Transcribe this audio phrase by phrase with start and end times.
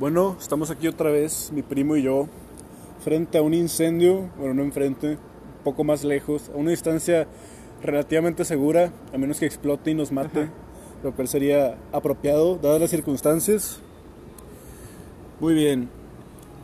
[0.00, 2.26] Bueno, estamos aquí otra vez, mi primo y yo,
[3.04, 5.18] frente a un incendio, bueno, no enfrente, un
[5.62, 7.28] poco más lejos, a una distancia
[7.80, 10.50] relativamente segura, a menos que explote y nos mate,
[11.04, 13.78] lo cual sería apropiado, dadas las circunstancias.
[15.38, 15.88] Muy bien,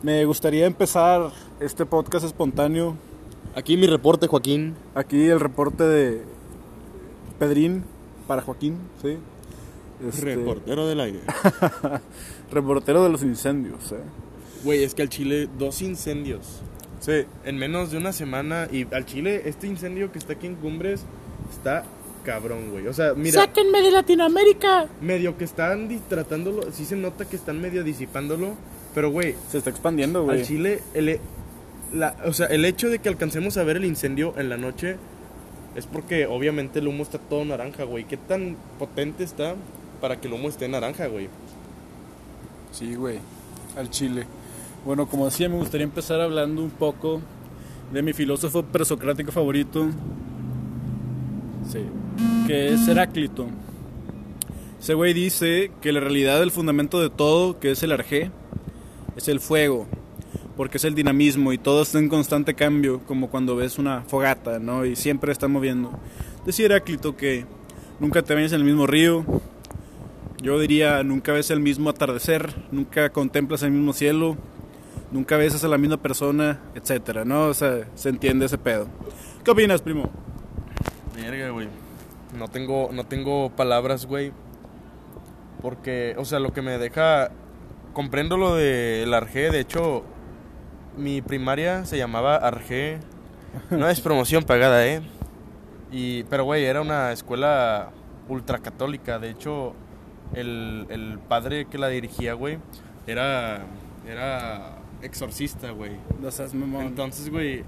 [0.03, 2.97] me gustaría empezar este podcast espontáneo.
[3.55, 4.75] Aquí mi reporte, Joaquín.
[4.93, 6.21] Aquí el reporte de
[7.39, 7.85] Pedrín
[8.27, 9.17] para Joaquín, ¿sí?
[10.07, 11.19] Este, Reportero del aire.
[12.51, 13.97] reportero de los incendios, ¿eh?
[14.63, 16.61] Güey, es que al Chile dos incendios.
[16.99, 18.67] Sí, En menos de una semana.
[18.71, 21.03] Y al Chile, este incendio que está aquí en Cumbres
[21.51, 21.83] está
[22.23, 22.87] cabrón, güey.
[22.87, 24.87] O sea, mira, ¡Sáquenme de Latinoamérica!
[25.01, 26.71] medio que están tratándolo.
[26.71, 28.55] Sí se nota que están medio disipándolo.
[28.93, 30.43] Pero, güey, se está expandiendo, al güey.
[30.43, 31.19] Chile, el,
[31.93, 34.97] la, o sea, el hecho de que alcancemos a ver el incendio en la noche
[35.75, 38.03] es porque obviamente el humo está todo naranja, güey.
[38.03, 39.55] ¿Qué tan potente está
[40.01, 41.29] para que el humo esté naranja, güey?
[42.71, 43.19] Sí, güey,
[43.77, 44.25] al chile.
[44.85, 47.21] Bueno, como decía, me gustaría empezar hablando un poco
[47.93, 49.87] de mi filósofo presocrático favorito,
[51.69, 51.85] sí,
[52.47, 53.47] que es Heráclito.
[54.79, 58.31] Ese güey dice que la realidad, el fundamento de todo, que es el arjé,
[59.15, 59.85] es el fuego,
[60.57, 64.57] porque es el dinamismo y todo está en constante cambio, como cuando ves una fogata,
[64.57, 64.85] ¿no?
[64.85, 65.91] Y siempre está moviendo.
[66.45, 67.45] Decía Heráclito que
[67.99, 69.23] nunca te bañas en el mismo río,
[70.41, 74.37] yo diría, nunca ves el mismo atardecer, nunca contemplas el mismo cielo,
[75.11, 77.47] nunca besas a la misma persona, etcétera, ¿no?
[77.47, 78.87] O sea, se entiende ese pedo.
[79.43, 80.09] ¿Qué opinas, primo?
[81.15, 81.67] Verga, güey.
[82.37, 84.31] No tengo, no tengo palabras, güey.
[85.61, 87.31] Porque, o sea, lo que me deja.
[87.93, 89.51] Comprendo lo del Arge.
[89.51, 90.03] De hecho,
[90.97, 92.99] mi primaria se llamaba Arge.
[93.69, 95.01] No es promoción pagada, ¿eh?
[95.91, 97.91] Y, pero, güey, era una escuela
[98.29, 99.19] ultracatólica.
[99.19, 99.73] De hecho,
[100.33, 102.57] el, el padre que la dirigía, güey,
[103.07, 103.65] era,
[104.07, 105.91] era exorcista, güey.
[106.21, 106.85] No seas mamón.
[106.85, 107.63] Entonces, güey,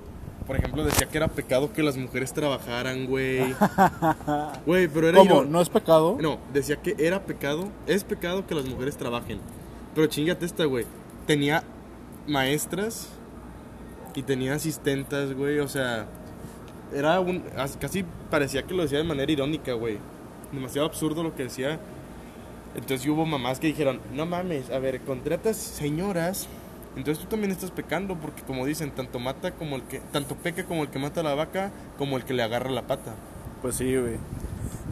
[0.48, 3.56] por ejemplo, decía que era pecado que las mujeres trabajaran, güey.
[4.66, 5.44] Güey, pero era ¿Cómo?
[5.44, 6.18] ¿No es pecado?
[6.22, 9.40] No, decía que era pecado, es pecado que las mujeres trabajen.
[9.96, 10.86] Pero chingate esta, güey.
[11.28, 11.64] Tenía
[12.28, 13.10] maestras
[14.16, 16.06] y tenía asistentas, güey, o sea,
[16.94, 19.98] era un as- casi parecía que lo decía de manera irónica, güey.
[20.52, 21.80] Demasiado absurdo lo que decía.
[22.76, 26.48] Entonces hubo mamás que dijeron, no mames, a ver, contratas señoras,
[26.96, 30.64] entonces tú también estás pecando, porque como dicen, tanto mata como el que, tanto peca
[30.66, 33.16] como el que mata a la vaca, como el que le agarra la pata.
[33.62, 34.18] Pues sí, güey.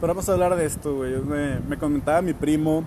[0.00, 1.14] Pero vamos a hablar de esto, güey.
[1.20, 2.84] Me, me comentaba mi primo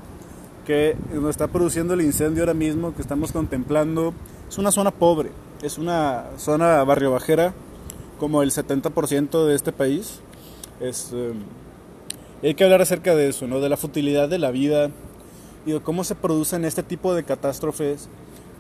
[0.66, 4.14] que donde está produciendo el incendio ahora mismo, que estamos contemplando,
[4.50, 5.32] es una zona pobre.
[5.62, 7.54] Es una zona barrio bajera,
[8.20, 10.20] como el 70% de este país.
[10.82, 11.34] Es, eh,
[12.42, 13.60] y hay que hablar acerca de eso, ¿no?
[13.60, 14.90] De la futilidad de la vida
[15.66, 18.10] y de cómo se producen este tipo de catástrofes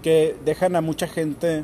[0.01, 1.63] que dejan a mucha gente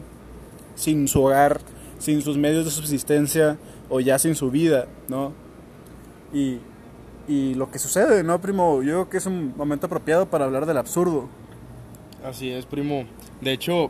[0.76, 1.62] sin su hogar,
[2.00, 3.58] sin sus medios de subsistencia
[3.90, 5.34] o ya sin su vida, ¿no?
[6.34, 6.60] Y,
[7.28, 8.82] y lo que sucede, ¿no, primo?
[8.84, 11.30] Yo creo que es un momento apropiado para hablar del absurdo.
[12.24, 13.06] Así es, primo.
[13.42, 13.90] De hecho,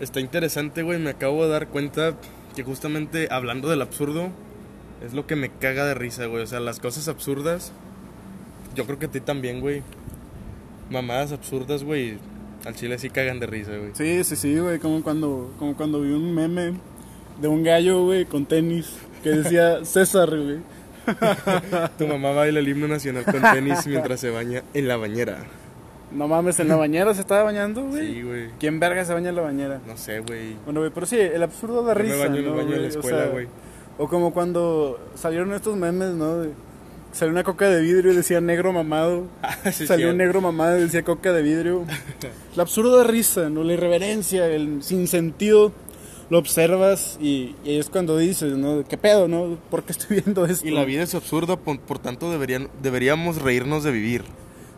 [0.00, 0.98] está interesante, güey.
[0.98, 2.14] Me acabo de dar cuenta
[2.54, 4.30] que justamente hablando del absurdo
[5.04, 6.42] es lo que me caga de risa, güey.
[6.42, 7.72] O sea, las cosas absurdas.
[8.74, 9.82] Yo creo que a ti también, güey.
[10.90, 12.18] Mamadas absurdas, güey.
[12.64, 13.92] Al chile sí cagan de risa, güey.
[13.94, 16.74] Sí, sí, sí, güey, como cuando, como cuando vi un meme
[17.40, 20.58] de un gallo, güey, con tenis, que decía César, güey.
[21.98, 25.38] Tu mamá baila el himno nacional con tenis mientras se baña en la bañera.
[26.10, 28.14] No mames, en la bañera se estaba bañando, güey.
[28.14, 28.48] Sí, güey.
[28.58, 29.80] ¿Quién verga se baña en la bañera?
[29.86, 30.56] No sé, güey.
[30.64, 32.70] Bueno, güey, pero sí, el absurdo da Yo me risa, baño en el ¿no, baño
[32.70, 32.86] de la güey?
[32.86, 33.48] O escuela, sea, güey.
[33.98, 36.38] O como cuando salieron estos memes, ¿no?
[36.38, 36.52] De-
[37.12, 39.24] salió una coca de vidrio y decía negro mamado.
[39.72, 41.84] Sí, Salió sí, un negro mamado y decía coca de vidrio.
[42.54, 43.64] El absurdo da risa, ¿no?
[43.64, 45.72] La irreverencia, el sinsentido.
[46.30, 48.84] Lo observas y, y es cuando dices, ¿no?
[48.86, 49.56] ¿Qué pedo, no?
[49.70, 50.68] ¿Por qué estoy viendo esto?
[50.68, 54.24] Y la vida es absurda, por, por tanto deberían, deberíamos reírnos de vivir.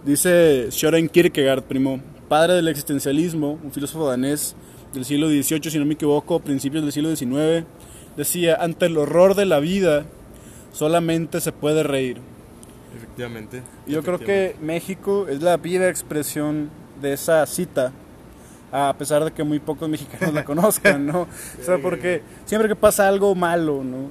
[0.05, 4.55] Dice Søren Kierkegaard, primo, padre del existencialismo, un filósofo danés
[4.95, 7.67] del siglo XVIII, si no me equivoco, principios del siglo XIX,
[8.17, 10.05] decía, ante el horror de la vida,
[10.73, 12.19] solamente se puede reír.
[12.97, 13.63] Efectivamente.
[13.87, 16.71] Y yo creo que México es la viva expresión
[17.01, 17.93] de esa cita,
[18.73, 21.23] a pesar de que muy pocos mexicanos la conozcan, ¿no?
[21.23, 24.09] O sea, porque siempre que pasa algo malo, ¿no?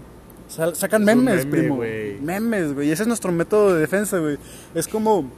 [0.48, 1.76] Sa- Sacan memes, meme, primo.
[1.76, 2.20] güey.
[2.20, 2.92] Memes, güey.
[2.92, 4.38] Ese es nuestro método de defensa, güey.
[4.74, 5.30] Es como,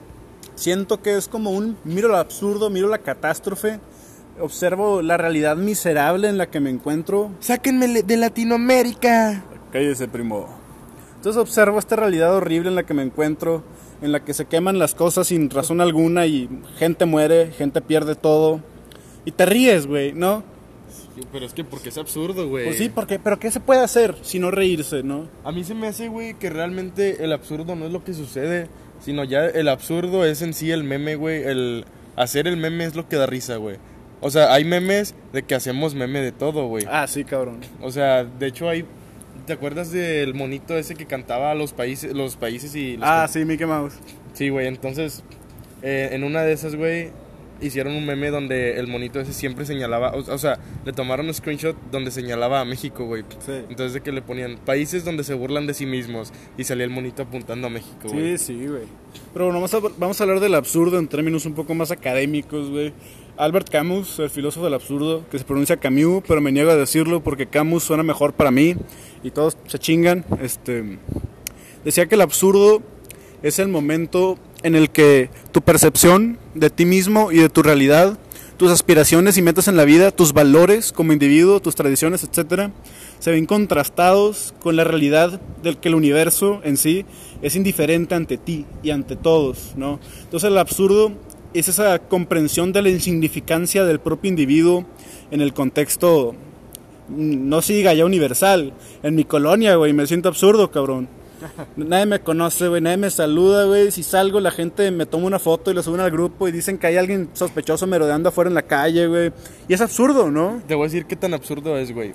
[0.56, 3.80] siento que es como un, miro lo absurdo, miro la catástrofe,
[4.42, 7.32] observo la realidad miserable en la que me encuentro.
[7.40, 9.44] Sáquenme de Latinoamérica.
[9.72, 10.48] Cállese, primo.
[11.16, 13.64] Entonces observo esta realidad horrible en la que me encuentro
[14.02, 18.16] en la que se queman las cosas sin razón alguna y gente muere, gente pierde
[18.16, 18.62] todo.
[19.26, 20.44] Y te ríes, güey, ¿no?
[21.16, 22.66] Sí, Pero es que porque es absurdo, güey.
[22.66, 25.28] Pues sí, porque, pero ¿qué se puede hacer si no reírse, no?
[25.44, 28.68] A mí se me hace, güey, que realmente el absurdo no es lo que sucede,
[29.00, 31.44] sino ya el absurdo es en sí el meme, güey.
[31.44, 31.86] El
[32.16, 33.78] hacer el meme es lo que da risa, güey.
[34.22, 36.86] O sea, hay memes de que hacemos meme de todo, güey.
[36.90, 37.60] Ah, sí, cabrón.
[37.82, 38.86] O sea, de hecho hay...
[39.46, 42.98] ¿Te acuerdas del monito ese que cantaba a los países, los países y...
[42.98, 43.96] los Ah, sí, Mickey Mouse.
[44.34, 45.24] Sí, güey, entonces
[45.82, 47.10] eh, en una de esas, güey,
[47.60, 51.34] hicieron un meme donde el monito ese siempre señalaba, o, o sea, le tomaron un
[51.34, 53.24] screenshot donde señalaba a México, güey.
[53.40, 53.54] Sí.
[53.70, 56.92] Entonces de que le ponían países donde se burlan de sí mismos y salía el
[56.92, 58.38] monito apuntando a México, güey.
[58.38, 58.84] Sí, sí, güey.
[59.34, 62.70] Pero bueno, vamos a, vamos a hablar del absurdo en términos un poco más académicos,
[62.70, 62.94] güey.
[63.38, 67.24] Albert Camus, el filósofo del absurdo, que se pronuncia Camus, pero me niego a decirlo
[67.24, 68.76] porque Camus suena mejor para mí
[69.24, 70.26] y todos se chingan.
[70.42, 71.00] Este,
[71.84, 72.82] decía que el absurdo
[73.42, 78.20] es el momento en el que tu percepción de ti mismo y de tu realidad,
[78.58, 82.72] tus aspiraciones y metas en la vida, tus valores como individuo, tus tradiciones, etcétera,
[83.18, 87.06] se ven contrastados con la realidad del que el universo en sí
[87.42, 90.00] es indiferente ante ti y ante todos, ¿no?
[90.24, 91.12] Entonces el absurdo
[91.54, 94.86] es esa comprensión de la insignificancia del propio individuo
[95.32, 96.34] en el contexto
[97.10, 98.74] mm, no siga ya universal.
[99.04, 101.08] En mi colonia, güey, me siento absurdo, cabrón.
[101.76, 103.92] Nadie me conoce, güey, nadie me saluda, güey.
[103.92, 106.78] Si salgo, la gente me toma una foto y la suben al grupo y dicen
[106.78, 109.32] que hay alguien sospechoso merodeando afuera en la calle, güey.
[109.68, 110.62] Y es absurdo, ¿no?
[110.68, 112.14] Te voy a decir qué tan absurdo es, güey.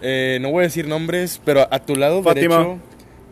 [0.00, 2.56] Eh, no voy a decir nombres, pero a tu lado Fátima.
[2.56, 2.78] derecho,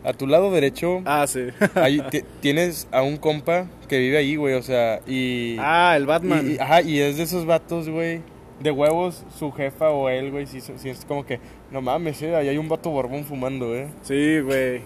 [0.04, 1.46] a tu lado derecho, Ah, sí.
[1.74, 2.00] ahí
[2.40, 5.56] tienes a un compa que vive ahí, güey, o sea, y...
[5.58, 6.50] ah, el Batman.
[6.50, 8.20] Y, y- ajá, y es de esos vatos, güey.
[8.60, 11.40] De huevos, su jefa o él, güey, sí, sí es como que,
[11.70, 13.88] no mames, eh, ahí hay un vato borbón fumando, eh.
[14.02, 14.80] Sí, güey.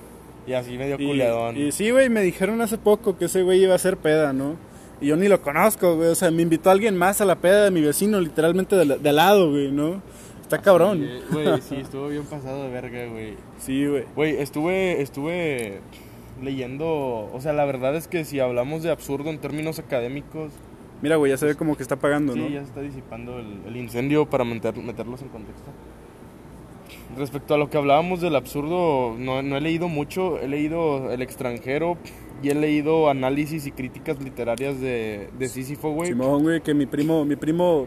[0.46, 1.56] Y así medio Y, culeadón.
[1.56, 4.56] y sí, güey, me dijeron hace poco que ese güey iba a ser peda, ¿no?
[5.00, 6.08] Y yo ni lo conozco, güey.
[6.08, 8.96] O sea, me invitó alguien más a la peda de mi vecino, literalmente de, la-
[8.96, 10.02] de lado, güey, ¿no?
[10.50, 11.06] Está cabrón.
[11.30, 13.34] Güey, sí, estuvo bien pasado de verga, güey.
[13.58, 14.02] Sí, güey.
[14.16, 15.78] Güey, estuve, estuve
[16.42, 20.52] leyendo, o sea, la verdad es que si hablamos de absurdo en términos académicos,
[21.02, 22.48] Mira, güey, ya se ve como que está apagando, sí, ¿no?
[22.48, 25.70] ya se está disipando el, el incendio para meter- meterlos en contexto.
[27.16, 31.22] Respecto a lo que hablábamos del absurdo, no, no he leído mucho, he leído El
[31.22, 31.96] extranjero
[32.42, 36.08] y he leído análisis y críticas literarias de, de Sísifo, güey.
[36.10, 37.86] Simón, güey, que mi primo, mi primo,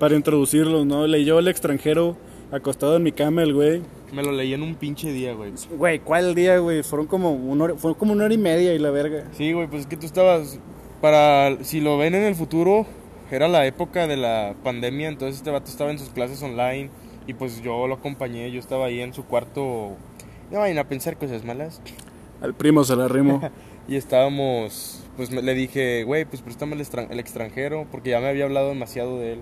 [0.00, 1.06] para introducirlo, ¿no?
[1.06, 2.16] Leyó el extranjero
[2.50, 3.82] acostado en mi cama, el güey.
[4.12, 5.52] Me lo leí en un pinche día, güey.
[5.76, 6.82] Güey, ¿cuál día, güey?
[6.82, 9.26] Fueron como una hora, fue como una hora y media y la verga.
[9.36, 10.58] Sí, güey, pues es que tú estabas,
[11.00, 12.86] para, si lo ven en el futuro,
[13.30, 16.90] era la época de la pandemia, entonces este vato estaba en sus clases online
[17.28, 19.92] y pues yo lo acompañé, yo estaba ahí en su cuarto,
[20.50, 21.80] no vayan a pensar cosas malas,
[22.42, 23.40] Al primo se la rimo.
[23.88, 28.18] y estábamos, pues me- le dije, güey, pues préstame el, extran- el extranjero, porque ya
[28.20, 29.40] me había hablado demasiado de él.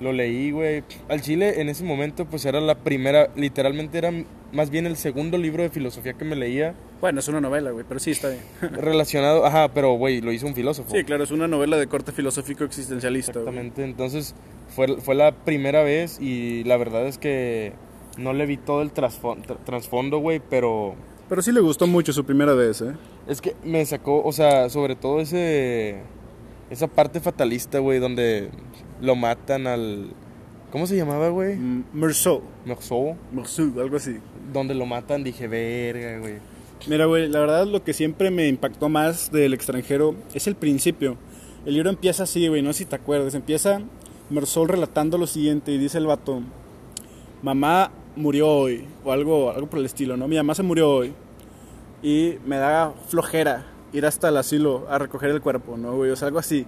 [0.00, 0.82] Lo leí, güey.
[1.08, 4.10] Al Chile en ese momento pues era la primera, literalmente era
[4.52, 7.84] más bien el segundo libro de filosofía que me leía bueno, es una novela, güey,
[7.88, 8.42] pero sí está bien.
[8.74, 10.94] relacionado, ajá, pero güey, lo hizo un filósofo.
[10.94, 13.32] Sí, claro, es una novela de corte filosófico existencialista.
[13.32, 14.34] Exactamente, entonces
[14.68, 17.72] fue, fue la primera vez y la verdad es que
[18.18, 20.94] no le vi todo el trasfon- tra- trasfondo, güey, pero
[21.30, 22.92] Pero sí le gustó mucho su primera vez, ¿eh?
[23.26, 26.00] es que me sacó, o sea, sobre todo ese
[26.68, 28.50] esa parte fatalista, güey, donde
[29.00, 30.10] lo matan al
[30.72, 31.52] ¿cómo se llamaba, güey?
[31.54, 32.42] M- Meursault.
[32.64, 34.18] Meursault, Meursault, algo así.
[34.52, 36.34] donde lo matan, dije, "Verga, güey."
[36.88, 41.16] Mira, güey, la verdad lo que siempre me impactó más del extranjero es el principio.
[41.66, 43.34] El libro empieza así, güey, no sé si te acuerdas.
[43.34, 43.80] Empieza
[44.30, 46.40] Meursault relatando lo siguiente y dice el vato,
[47.42, 50.26] mamá murió hoy, o algo, algo por el estilo, ¿no?
[50.28, 51.12] Mi mamá se murió hoy
[52.02, 56.10] y me da flojera ir hasta el asilo a recoger el cuerpo, ¿no, güey?
[56.10, 56.64] O sea, algo así.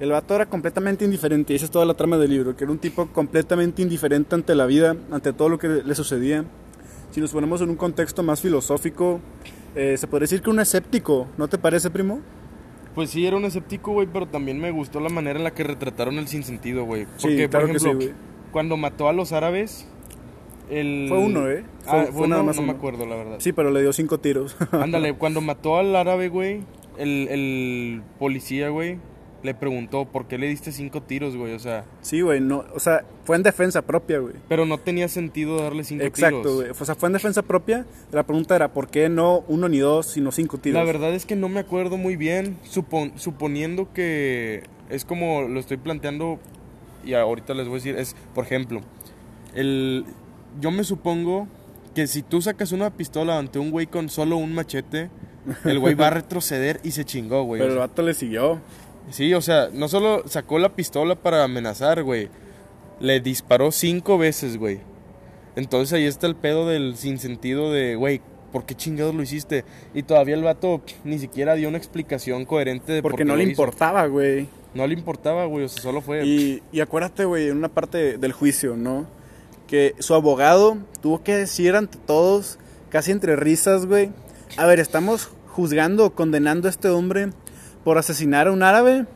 [0.00, 2.72] El vato era completamente indiferente, y esa es toda la trama del libro, que era
[2.72, 6.44] un tipo completamente indiferente ante la vida, ante todo lo que le sucedía.
[7.12, 9.20] Si nos ponemos en un contexto más filosófico,
[9.76, 12.20] eh, se podría decir que un escéptico, ¿no te parece, primo?
[12.94, 15.62] Pues sí, era un escéptico, güey, pero también me gustó la manera en la que
[15.62, 17.04] retrataron el sinsentido, güey.
[17.16, 18.08] Sí, Porque, claro por que sí, ejemplo,
[18.50, 19.86] cuando mató a los árabes,
[20.68, 21.06] el...
[21.08, 21.64] Fue uno, ¿eh?
[21.84, 22.78] Fue- ah, fue fue nada uno, más no me uno.
[22.78, 23.36] acuerdo, la verdad.
[23.38, 24.56] Sí, pero le dio cinco tiros.
[24.72, 26.62] Ándale, cuando mató al árabe, güey,
[26.98, 28.98] el, el policía, güey,
[29.42, 31.52] le preguntó, ¿por qué le diste cinco tiros, güey?
[31.54, 34.34] O sea, sí, güey, no, o sea, fue en defensa propia, güey.
[34.48, 36.54] pero no tenía sentido darle cinco Exacto, tiros.
[36.56, 36.70] güey.
[36.70, 37.84] O sea, fue en defensa propia.
[38.12, 40.78] La pregunta era, ¿por qué no uno ni dos, sino cinco tiros?
[40.78, 45.58] La verdad es que no me acuerdo muy bien, supon- suponiendo que es como lo
[45.58, 46.38] estoy planteando
[47.04, 48.80] y ahorita les voy a decir, es, por ejemplo,
[49.54, 50.04] el,
[50.60, 51.48] yo me supongo
[51.94, 55.10] que si tú sacas una pistola ante un güey con solo un machete,
[55.64, 57.60] el güey va a retroceder y se chingó, güey.
[57.60, 58.60] Pero el vato le siguió.
[59.10, 62.28] Sí, o sea, no solo sacó la pistola para amenazar, güey.
[63.00, 64.80] Le disparó cinco veces, güey.
[65.56, 68.20] Entonces ahí está el pedo del sinsentido de, güey,
[68.52, 69.64] ¿por qué chingados lo hiciste?
[69.92, 73.36] Y todavía el vato ni siquiera dio una explicación coherente de por Porque qué no
[73.36, 73.50] le hizo.
[73.50, 74.48] importaba, güey.
[74.74, 76.24] No le importaba, güey, o sea, solo fue...
[76.24, 79.06] Y, y acuérdate, güey, en una parte del juicio, ¿no?
[79.66, 84.10] Que su abogado tuvo que decir ante todos, casi entre risas, güey.
[84.56, 87.30] A ver, ¿estamos juzgando o condenando a este hombre
[87.84, 89.06] por asesinar a un árabe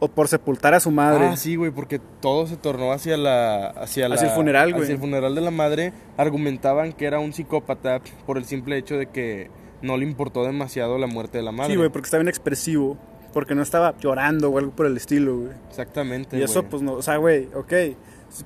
[0.00, 1.26] o por sepultar a su madre?
[1.26, 3.68] Ah, sí, güey, porque todo se tornó hacia la...
[3.70, 4.82] Hacia, la- Hacia el funeral, güey.
[4.84, 5.92] Hacia el funeral de la madre.
[6.16, 9.50] Argumentaban que era un psicópata por el simple hecho de que
[9.82, 11.72] no le importó demasiado la muerte de la madre.
[11.72, 12.96] Sí, güey, porque estaba bien expresivo.
[13.32, 15.52] Porque no estaba llorando o algo por el estilo, güey.
[15.68, 16.70] Exactamente, Y eso, güey.
[16.70, 17.72] pues no, o sea, güey, ok.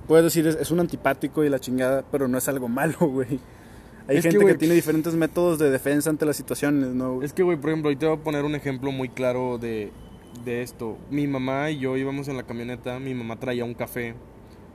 [0.08, 3.38] Puedes decir, es, es un antipático y la chingada, pero no es algo malo, güey.
[4.08, 7.22] Hay Es que, gente que, güey, tiene diferentes métodos de defensa ante las situaciones, ¿no?
[7.22, 9.92] Es que, güey, por ejemplo, te voy a poner un ejemplo muy claro de,
[10.44, 10.98] de esto.
[11.10, 14.14] Mi mamá y yo íbamos en la camioneta, mi mamá traía un café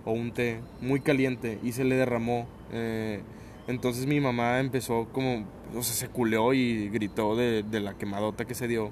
[0.06, 2.48] o un té muy caliente y se le derramó.
[2.72, 3.22] eh,
[3.68, 8.46] entonces mi mamá empezó como, o sea, se culeó y gritó de, de la quemadota
[8.46, 8.92] que se dio.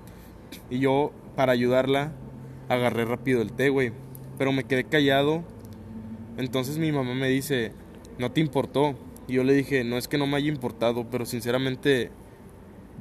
[0.69, 2.11] Y yo, para ayudarla,
[2.67, 3.93] agarré rápido el té, güey.
[4.37, 5.43] Pero me quedé callado.
[6.37, 7.71] Entonces mi mamá me dice,
[8.19, 8.95] no te importó.
[9.27, 12.11] Y yo le dije, no es que no me haya importado, pero sinceramente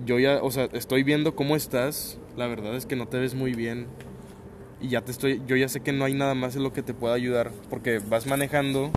[0.06, 2.18] yo ya, o sea, estoy viendo cómo estás.
[2.36, 3.86] La verdad es que no te ves muy bien.
[4.80, 6.82] Y ya te estoy, yo ya sé que no hay nada más en lo que
[6.82, 7.50] te pueda ayudar.
[7.70, 8.90] Porque vas manejando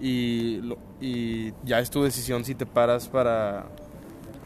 [0.00, 3.66] y, lo- y ya es tu decisión si te paras para,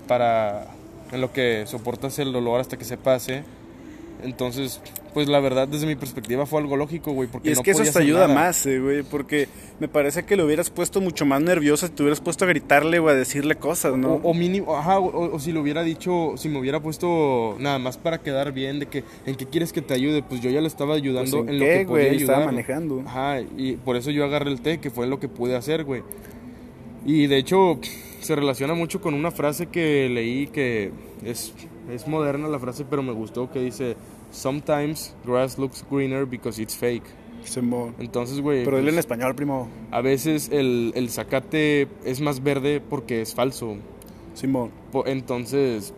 [0.08, 0.68] para,
[1.12, 3.44] en lo que soportas el dolor hasta que se pase.
[4.22, 4.80] Entonces,
[5.12, 7.28] pues la verdad, desde mi perspectiva fue algo lógico, güey.
[7.28, 8.34] Porque Y es no que eso te ayuda nada.
[8.34, 9.48] más, eh, güey, porque
[9.78, 12.98] me parece que lo hubieras puesto mucho más nervioso si te hubieras puesto a gritarle
[12.98, 14.14] o a decirle cosas, ¿no?
[14.14, 17.78] O, o mínimo, ajá, o, o si lo hubiera dicho, si me hubiera puesto nada
[17.78, 20.22] más para quedar bien, de que, ¿en qué quieres que te ayude?
[20.22, 22.20] Pues yo ya le estaba Pues, ayudando ¿en en, lo que podía ayudar.
[22.36, 23.02] Estaba manejando.
[23.06, 26.02] Ajá, y por eso yo agarré el té, que fue lo que pude hacer, güey.
[27.06, 27.78] Y de hecho,
[28.20, 30.90] se relaciona mucho con una frase que leí que
[31.24, 31.54] es,
[31.90, 33.96] es moderna la frase, pero me gustó, que dice,
[34.30, 37.04] Sometimes grass looks greener because it's fake.
[37.44, 37.94] Simón.
[37.98, 39.68] Entonces, güey, Pero dile en pues, español, primo.
[39.90, 43.76] a veces el, el zacate es más verde porque es falso.
[44.34, 44.70] Simón.
[45.06, 45.94] Entonces,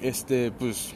[0.00, 0.94] este, pues,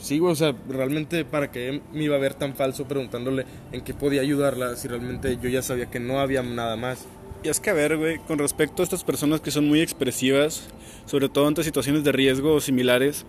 [0.00, 3.80] sí, güey, o sea, realmente para que me iba a ver tan falso preguntándole en
[3.82, 7.04] qué podía ayudarla si realmente yo ya sabía que no había nada más.
[7.42, 10.68] Y es que, a ver, güey, con respecto a estas personas que son muy expresivas,
[11.06, 13.26] sobre todo ante situaciones de riesgo o similares,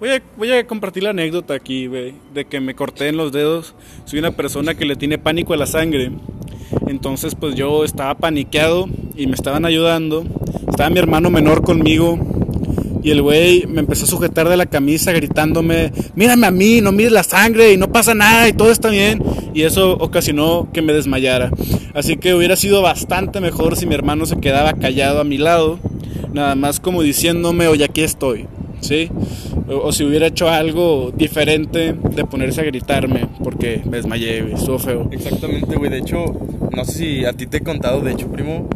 [0.00, 3.32] voy a, voy a compartir la anécdota aquí, güey, de que me corté en los
[3.32, 3.74] dedos.
[4.04, 6.10] Soy una persona que le tiene pánico a la sangre.
[6.86, 8.86] Entonces, pues yo estaba paniqueado
[9.16, 10.24] y me estaban ayudando.
[10.68, 12.18] Estaba mi hermano menor conmigo.
[13.02, 16.90] Y el güey me empezó a sujetar de la camisa gritándome, mírame a mí, no
[16.90, 19.22] mires la sangre y no pasa nada y todo está bien.
[19.54, 21.50] Y eso ocasionó que me desmayara.
[21.94, 25.78] Así que hubiera sido bastante mejor si mi hermano se quedaba callado a mi lado,
[26.32, 28.46] nada más como diciéndome, oye, aquí estoy,
[28.80, 29.10] ¿sí?
[29.68, 34.54] O, o si hubiera hecho algo diferente de ponerse a gritarme, porque me desmayé, güey,
[34.54, 35.08] estuvo feo.
[35.10, 36.24] Exactamente, güey, de hecho,
[36.74, 38.68] no sé si a ti te he contado, de hecho, primo,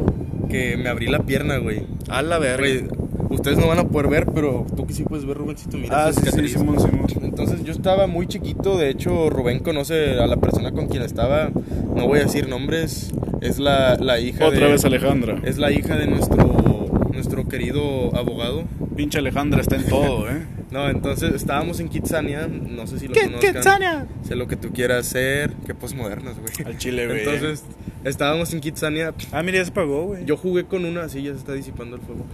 [0.49, 1.83] que me abrí la pierna, güey.
[2.09, 2.83] A la Güey,
[3.29, 6.09] ustedes no van a poder ver, pero tú que sí puedes ver, Rubencito, mira Ah,
[6.09, 6.47] esa sí, sí.
[6.49, 7.07] Simón, Simón.
[7.23, 11.49] Entonces yo estaba muy chiquito, de hecho Rubén conoce a la persona con quien estaba,
[11.95, 14.73] no voy a decir nombres, es la, la hija Otra de...
[14.73, 15.39] vez Alejandra.
[15.43, 18.63] Es la hija de nuestro, nuestro querido abogado.
[18.95, 20.45] Pinche Alejandra está en todo, ¿eh?
[20.71, 23.53] No, entonces estábamos en Kitsania, no sé si lo ¿Qué, conozcan.
[23.53, 24.07] Kitsania?
[24.27, 26.51] Sé lo que tú quieras hacer, qué posmodernas, güey.
[26.65, 27.19] Al chile, güey.
[27.19, 27.63] Entonces,
[28.03, 30.25] estábamos en Kitsania, Ah, mira, ya se pagó, güey.
[30.25, 32.25] yo jugué con una, sí, ya se está disipando el fuego.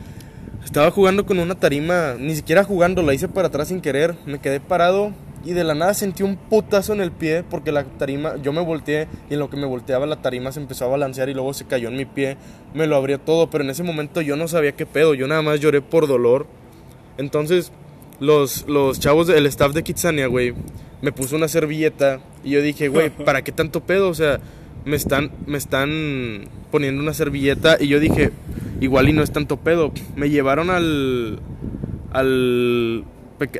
[0.63, 4.15] Estaba jugando con una tarima, ni siquiera jugando, la hice para atrás sin querer.
[4.25, 5.11] Me quedé parado
[5.45, 8.61] y de la nada sentí un putazo en el pie porque la tarima, yo me
[8.61, 11.53] volteé y en lo que me volteaba la tarima se empezó a balancear y luego
[11.53, 12.37] se cayó en mi pie.
[12.73, 15.41] Me lo abrió todo, pero en ese momento yo no sabía qué pedo, yo nada
[15.41, 16.47] más lloré por dolor.
[17.17, 17.71] Entonces,
[18.19, 20.53] los, los chavos del staff de Kitsania, güey,
[21.01, 24.09] me puso una servilleta y yo dije, güey, ¿para qué tanto pedo?
[24.09, 24.39] O sea,
[24.85, 28.31] me están, me están poniendo una servilleta y yo dije,
[28.81, 29.91] igual y no es tanto pedo.
[30.15, 31.39] Me llevaron al,
[32.11, 33.03] al,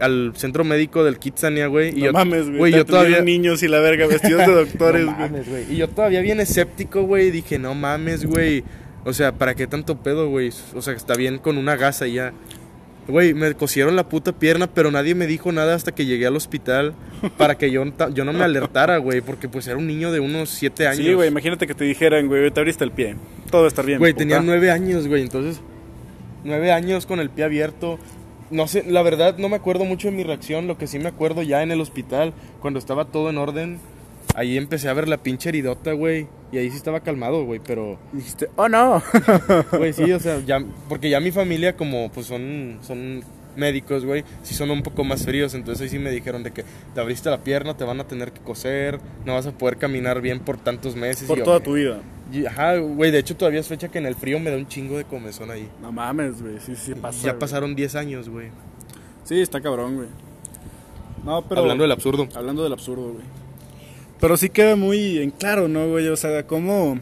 [0.02, 1.90] al centro médico del Kitsania, güey.
[1.90, 2.72] Y no yo, mames, güey.
[2.74, 3.22] yo todavía...
[3.22, 5.30] niños y la verga vestidos de doctores, No güey.
[5.30, 5.66] mames, güey.
[5.74, 7.32] Y yo todavía bien escéptico, güey.
[7.32, 8.64] Dije, no mames, güey.
[9.06, 10.52] O sea, ¿para qué tanto pedo, güey?
[10.76, 12.34] O sea, está bien con una gasa y ya.
[13.08, 16.36] Güey, me cosieron la puta pierna, pero nadie me dijo nada hasta que llegué al
[16.36, 16.94] hospital
[17.38, 20.86] para que yo, no me alertara, güey, porque pues era un niño de unos 7
[20.86, 20.98] años.
[21.04, 23.16] Sí, güey, imagínate que te dijeran, güey, te abriste el pie.
[23.50, 23.98] Todo va a estar bien.
[23.98, 25.60] Güey, tenía 9 años, güey, entonces
[26.44, 27.98] 9 años con el pie abierto.
[28.52, 30.68] No sé, la verdad no me acuerdo mucho de mi reacción.
[30.68, 33.80] Lo que sí me acuerdo ya en el hospital, cuando estaba todo en orden,
[34.36, 36.28] ahí empecé a ver la pinche heridota, güey.
[36.52, 38.00] Y ahí sí estaba calmado, güey, pero...
[38.12, 39.04] Dijiste, oh no.
[39.78, 43.24] Güey, sí, o sea, ya, porque ya mi familia como pues son, son
[43.56, 46.64] médicos, güey, sí son un poco más fríos, entonces ahí sí me dijeron de que
[46.94, 50.22] te abriste la pierna, te van a tener que coser, no vas a poder caminar
[50.22, 51.28] bien por tantos meses.
[51.28, 52.00] Por y, toda tu vida.
[52.32, 54.68] Y, ajá, güey, de hecho todavía es fecha que en el frío me da un
[54.68, 55.68] chingo de comezón ahí.
[55.82, 56.60] No mames, güey.
[56.60, 57.26] Sí, sí, pasa.
[57.26, 58.50] ya pasaron 10 años, güey.
[59.24, 60.08] Sí, está cabrón, güey.
[61.24, 61.62] No, pero.
[61.62, 62.28] Hablando del absurdo.
[62.36, 63.26] Hablando del absurdo, güey.
[64.20, 66.08] Pero sí queda muy en claro, ¿no, güey?
[66.08, 67.00] O sea, cómo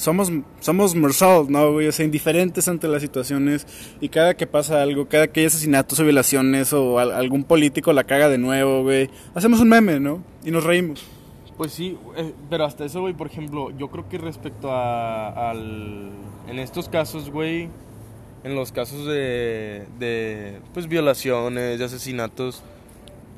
[0.00, 1.86] somos, somos Marshall, ¿no, güey?
[1.88, 3.66] O sea, indiferentes ante las situaciones
[4.00, 7.92] y cada que pasa algo, cada que hay asesinatos o violaciones o al- algún político
[7.92, 10.22] la caga de nuevo, güey, hacemos un meme, ¿no?
[10.44, 11.04] Y nos reímos.
[11.56, 16.08] Pues sí, eh, pero hasta eso, güey, por ejemplo, yo creo que respecto a, al...
[16.48, 17.68] En estos casos, güey,
[18.44, 22.62] en los casos de, de, pues, violaciones, de asesinatos,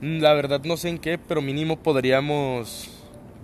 [0.00, 2.90] la verdad no sé en qué, pero mínimo podríamos,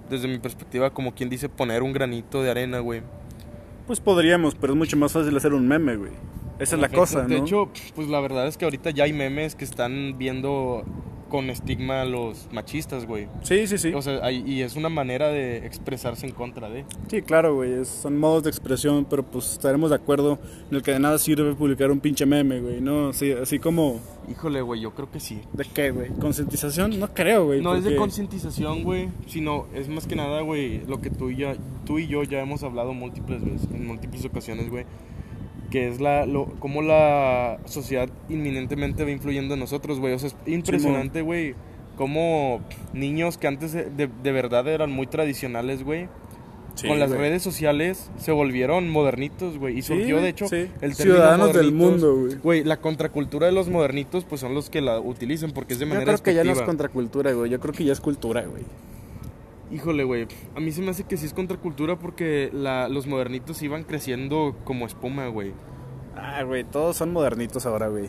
[0.08, 3.02] desde mi perspectiva, como quien dice, poner un granito de arena, güey.
[3.86, 6.12] Pues podríamos, pero es mucho más fácil hacer un meme, güey.
[6.58, 7.28] Esa es la cosa, ¿no?
[7.28, 10.84] De hecho, pues la verdad es que ahorita ya hay memes que están viendo
[11.28, 13.28] con estigma a los machistas, güey.
[13.42, 13.92] sí, sí, sí.
[13.94, 16.84] O sea, hay- y es una manera de expresarse en contra de...
[17.08, 20.38] Sí, claro, güey, son modos de expresión, pero pues estaremos de acuerdo
[20.70, 23.08] en el que de nada sirve publicar un pinche meme, güey, ¿no?
[23.10, 24.00] Así, así como...
[24.30, 25.40] Híjole, güey, yo creo que sí.
[25.52, 26.10] ¿De qué, güey?
[26.20, 26.98] ¿Concientización?
[27.00, 27.60] No creo, güey.
[27.62, 31.30] No es de porque- concientización, güey, sino es más que nada, güey, lo que tú
[31.30, 34.84] y, ya, tú y yo ya hemos hablado múltiples veces, en múltiples ocasiones, güey,
[35.70, 40.14] que es la, lo, cómo la sociedad inminentemente va influyendo en nosotros, güey.
[40.14, 41.54] O sea, es impresionante, güey,
[41.96, 42.60] cómo
[42.92, 46.08] niños que antes de, de- de verdad eran muy tradicionales, güey,
[46.74, 49.78] Sí, con las redes sociales se volvieron modernitos, güey.
[49.78, 50.68] Y Sí, surgió, güey, de hecho, sí.
[50.80, 52.34] el Ciudadanos del mundo, güey.
[52.36, 55.86] Güey, la contracultura de los modernitos, pues son los que la utilizan porque es de
[55.86, 57.50] Yo manera creo que ya no es contracultura, güey.
[57.50, 58.62] Yo creo que ya es cultura, güey.
[59.70, 60.26] Híjole, güey.
[60.56, 64.56] A mí se me hace que sí es contracultura porque la, los modernitos iban creciendo
[64.64, 65.52] como espuma, güey.
[66.16, 68.08] Ah, güey, todos son modernitos ahora, güey.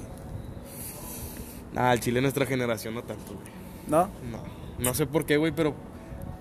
[1.75, 3.47] Ah, el chile nuestra generación no tanto, güey.
[3.87, 4.09] ¿No?
[4.31, 4.43] No.
[4.79, 5.75] No sé por qué, güey, pero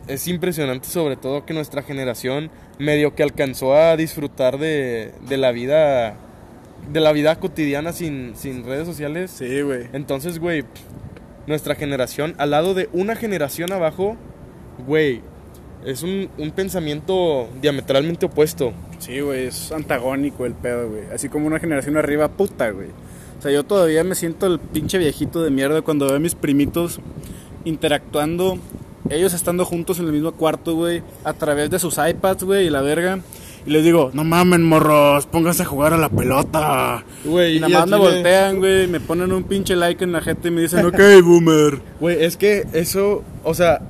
[0.07, 5.53] es impresionante sobre todo que nuestra generación medio que alcanzó a disfrutar de, de la
[5.53, 6.16] vida
[6.90, 9.33] de la vida cotidiana sin, sin redes sociales.
[9.33, 9.88] Sí, güey.
[9.93, 10.64] Entonces, güey,
[11.47, 14.16] nuestra generación, al lado de una generación abajo,
[14.87, 15.21] güey,
[15.85, 18.73] es un, un pensamiento diametralmente opuesto.
[18.99, 21.05] Sí, güey, es antagónico el pedo, güey.
[21.14, 22.88] Así como una generación arriba, puta, güey.
[23.38, 26.35] O sea, yo todavía me siento el pinche viejito de mierda cuando veo a mis
[26.35, 26.99] primitos
[27.64, 28.59] interactuando,
[29.11, 32.71] ellos estando juntos en el mismo cuarto, güey, a través de sus iPads, güey, y
[32.71, 33.21] la verga.
[33.67, 37.05] Y les digo, no mamen, morros, pónganse a jugar a la pelota.
[37.25, 40.49] Güey, Y nada más me voltean, güey, me ponen un pinche like en la gente
[40.49, 41.81] y me dicen, ok, boomer.
[42.01, 43.83] Güey, es que eso, o sea,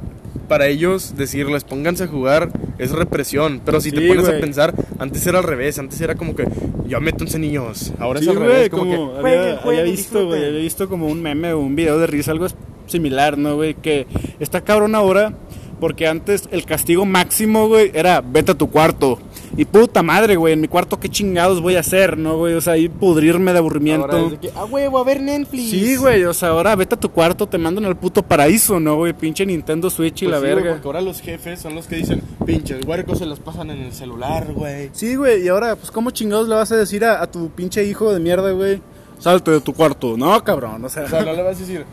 [0.48, 3.60] para ellos decirles pónganse a jugar es represión.
[3.64, 5.78] Pero si te pones a pensar, antes era al revés.
[5.78, 6.46] Antes era como que
[6.86, 7.92] ya métanse niños.
[7.98, 8.70] Ahora Sí, es al revés.
[8.70, 11.60] Como, como que había, jueguen, había jueguen, visto, güey, había visto como un meme o
[11.60, 12.46] un video de risa, algo
[12.86, 13.74] similar, ¿no, güey?
[13.74, 14.06] Que
[14.38, 15.34] está cabrón ahora,
[15.80, 19.18] porque antes el castigo máximo, güey, era vete a tu cuarto.
[19.56, 22.54] Y puta madre, güey, en mi cuarto qué chingados voy a hacer, ¿no, güey?
[22.54, 24.06] O sea, ahí pudrirme de aburrimiento.
[24.06, 25.70] Ahora es de que, ah, huevo, a ver Netflix.
[25.70, 28.96] Sí, güey, o sea, ahora vete a tu cuarto, te mandan al puto paraíso, ¿no,
[28.96, 29.12] güey?
[29.14, 30.70] Pinche Nintendo Switch y Pues la sí, verga.
[30.72, 33.92] porque ahora los jefes son los que dicen, pinches huercos se los pasan en el
[33.92, 34.90] celular, güey.
[34.92, 37.84] Sí, güey, y ahora, pues, ¿cómo chingados le vas a decir a, a tu pinche
[37.84, 38.80] hijo de mierda, güey?
[39.18, 40.16] Salte de tu cuarto.
[40.16, 41.04] No, cabrón, o sea.
[41.04, 41.84] O sea, no le vas a decir,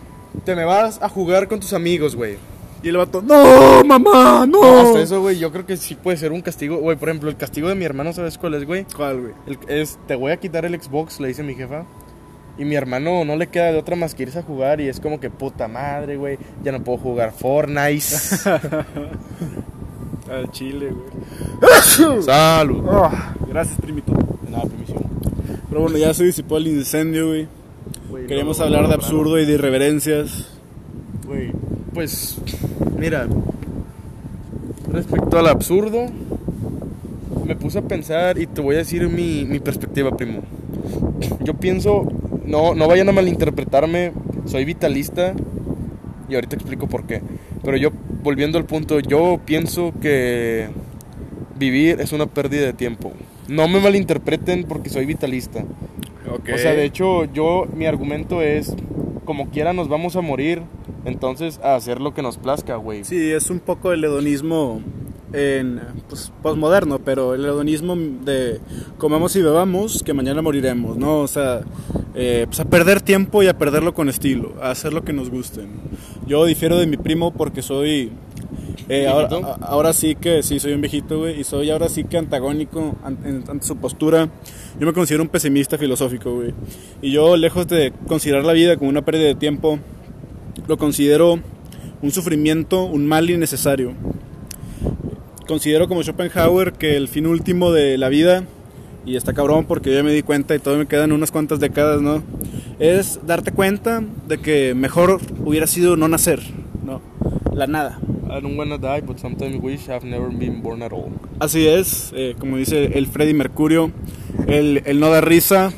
[0.43, 2.35] te me vas a jugar con tus amigos, güey.
[2.85, 4.61] Y el vato, no, mamá, no.
[4.61, 6.77] No, hasta eso, güey, yo creo que sí puede ser un castigo.
[6.77, 8.85] Güey, por ejemplo, el castigo de mi hermano, ¿sabes cuál es, güey?
[8.95, 9.33] ¿Cuál, güey?
[9.47, 11.83] El- es, te voy a quitar el Xbox, le dice mi jefa.
[12.59, 14.79] Y mi hermano no le queda de otra más que irse a jugar.
[14.81, 16.37] Y es como que puta madre, güey.
[16.63, 18.05] Ya no puedo jugar Fortnite.
[20.31, 22.21] Al chile, güey.
[22.23, 22.85] Salud.
[22.89, 24.13] Ah, gracias, primito.
[24.49, 24.93] Nada, permiso.
[25.69, 27.47] Pero bueno, ya se disipó el incendio, güey.
[28.27, 30.51] Queríamos lo- hablar lo de absurdo y de irreverencias.
[31.25, 31.51] Güey,
[31.93, 32.37] pues,
[32.97, 33.27] mira.
[34.91, 36.05] Respecto al absurdo,
[37.45, 40.41] me puse a pensar y te voy a decir mi, mi perspectiva, primo.
[41.41, 42.07] Yo pienso,
[42.45, 44.13] no, no vayan a malinterpretarme,
[44.45, 45.33] soy vitalista
[46.29, 47.21] y ahorita explico por qué.
[47.63, 47.89] Pero yo,
[48.23, 50.67] volviendo al punto, yo pienso que
[51.57, 53.11] vivir es una pérdida de tiempo.
[53.47, 55.63] No me malinterpreten porque soy vitalista.
[56.31, 56.49] Ok.
[56.53, 58.73] O sea, de hecho, yo, mi argumento es,
[59.25, 60.61] como quiera nos vamos a morir,
[61.03, 63.03] entonces a hacer lo que nos plazca, güey.
[63.03, 64.81] Sí, es un poco el hedonismo
[65.33, 68.59] en pues, postmoderno, pero el hedonismo de
[68.97, 71.19] comamos y bebamos, que mañana moriremos, ¿no?
[71.19, 71.61] O sea,
[72.13, 75.29] eh, pues a perder tiempo y a perderlo con estilo, a hacer lo que nos
[75.29, 75.67] guste.
[76.25, 78.11] Yo difiero de mi primo porque soy...
[78.89, 79.29] eh, ahora,
[79.61, 83.51] ahora sí que sí, soy un viejito, güey, y soy ahora sí que antagónico ante,
[83.51, 84.29] ante su postura.
[84.79, 86.53] Yo me considero un pesimista filosófico, güey.
[87.01, 89.79] Y yo, lejos de considerar la vida como una pérdida de tiempo,
[90.67, 91.39] lo considero
[92.01, 93.93] un sufrimiento, un mal innecesario.
[95.47, 98.45] Considero como Schopenhauer que el fin último de la vida,
[99.05, 101.59] y está cabrón porque yo ya me di cuenta y todavía me quedan unas cuantas
[101.59, 102.23] décadas, ¿no?
[102.79, 106.41] Es darte cuenta de que mejor hubiera sido no nacer,
[106.83, 107.01] ¿no?
[107.53, 107.99] La nada.
[108.29, 111.11] I don't wanna die, but sometimes wish I've never been born at all.
[111.39, 113.91] Así es, eh, como dice el Freddy Mercurio,
[114.47, 115.71] el, el no da risa,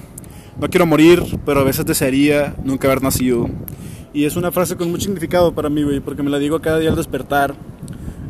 [0.60, 3.50] no quiero morir, pero a veces desearía nunca haber nacido.
[4.14, 6.80] Y es una frase con mucho significado para mí, güey, porque me la digo cada
[6.80, 7.54] día al despertar,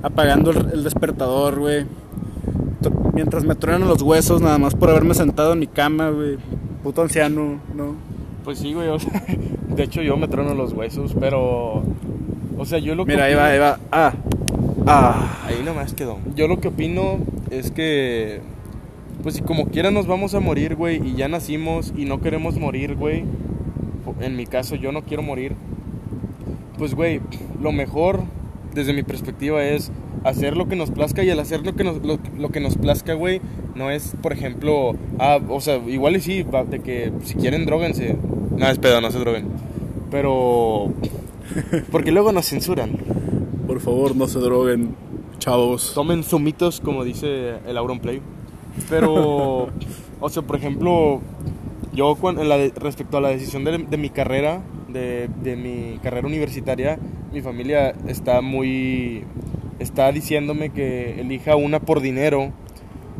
[0.03, 1.85] apagando el, el despertador, güey.
[3.13, 6.37] Mientras me truenan los huesos, nada más por haberme sentado en mi cama, güey.
[6.83, 7.95] Puto anciano, ¿no?
[8.43, 9.23] Pues sí, güey, o sea,
[9.75, 11.83] de hecho yo me trono los huesos, pero...
[12.57, 13.79] O sea, yo lo que Mira, ahí opino- va, ahí va.
[13.91, 14.13] Ah,
[14.87, 15.43] ah.
[15.45, 16.17] Ahí nomás quedó.
[16.35, 17.17] Yo lo que opino
[17.51, 18.41] es que,
[19.23, 22.57] pues si como quiera nos vamos a morir, güey, y ya nacimos y no queremos
[22.57, 23.23] morir, güey.
[24.21, 25.53] En mi caso, yo no quiero morir.
[26.77, 27.21] Pues, güey,
[27.61, 28.21] lo mejor,
[28.73, 29.91] desde mi perspectiva, es
[30.23, 32.77] hacer lo que nos plazca y al hacer lo que nos, lo, lo que nos
[32.77, 33.41] plazca, güey,
[33.75, 38.15] no es, por ejemplo, ah, o sea, igual y sí, de que si quieren, droguense.
[38.55, 39.45] No, es pedo, no se droguen.
[40.09, 40.91] Pero...
[41.91, 42.91] Porque luego nos censuran.
[43.67, 44.95] Por favor, no se droguen,
[45.39, 45.91] chavos.
[45.93, 48.21] tomen zumitos, como dice el Auronplay.
[48.89, 49.69] Pero,
[50.19, 51.21] o sea, por ejemplo,
[51.93, 55.55] yo cuan- en la de- respecto a la decisión de, de mi carrera, de, de
[55.55, 56.97] mi carrera universitaria,
[57.33, 59.23] mi familia está muy,
[59.79, 62.51] está diciéndome que elija una por dinero.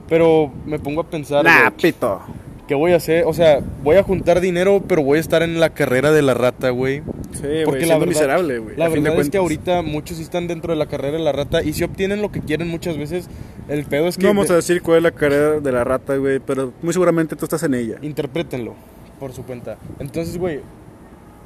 [0.08, 2.22] Pero me pongo a pensar, Nah, pito.
[2.68, 3.24] ¿Qué voy a hacer?
[3.26, 6.34] O sea, voy a juntar dinero, pero voy a estar en la carrera de la
[6.34, 7.02] rata, güey.
[7.34, 8.76] Sí, Porque siendo la verdad, miserable, güey.
[8.78, 11.62] la verdad es que ahorita muchos sí están dentro de la carrera de la rata
[11.64, 13.30] y si obtienen lo que quieren muchas veces,
[13.70, 16.16] el pedo es que No vamos a decir cuál es la carrera de la rata,
[16.18, 17.98] güey, pero muy seguramente tú estás en ella.
[18.02, 18.74] interprétenlo
[19.20, 19.78] por su cuenta.
[20.00, 20.62] Entonces, güey,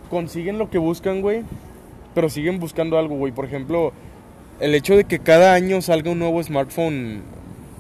[0.10, 1.44] consiguen lo que buscan, güey,
[2.14, 3.32] pero siguen buscando algo, güey.
[3.32, 3.94] Por ejemplo,
[4.60, 7.22] el hecho de que cada año salga un nuevo smartphone,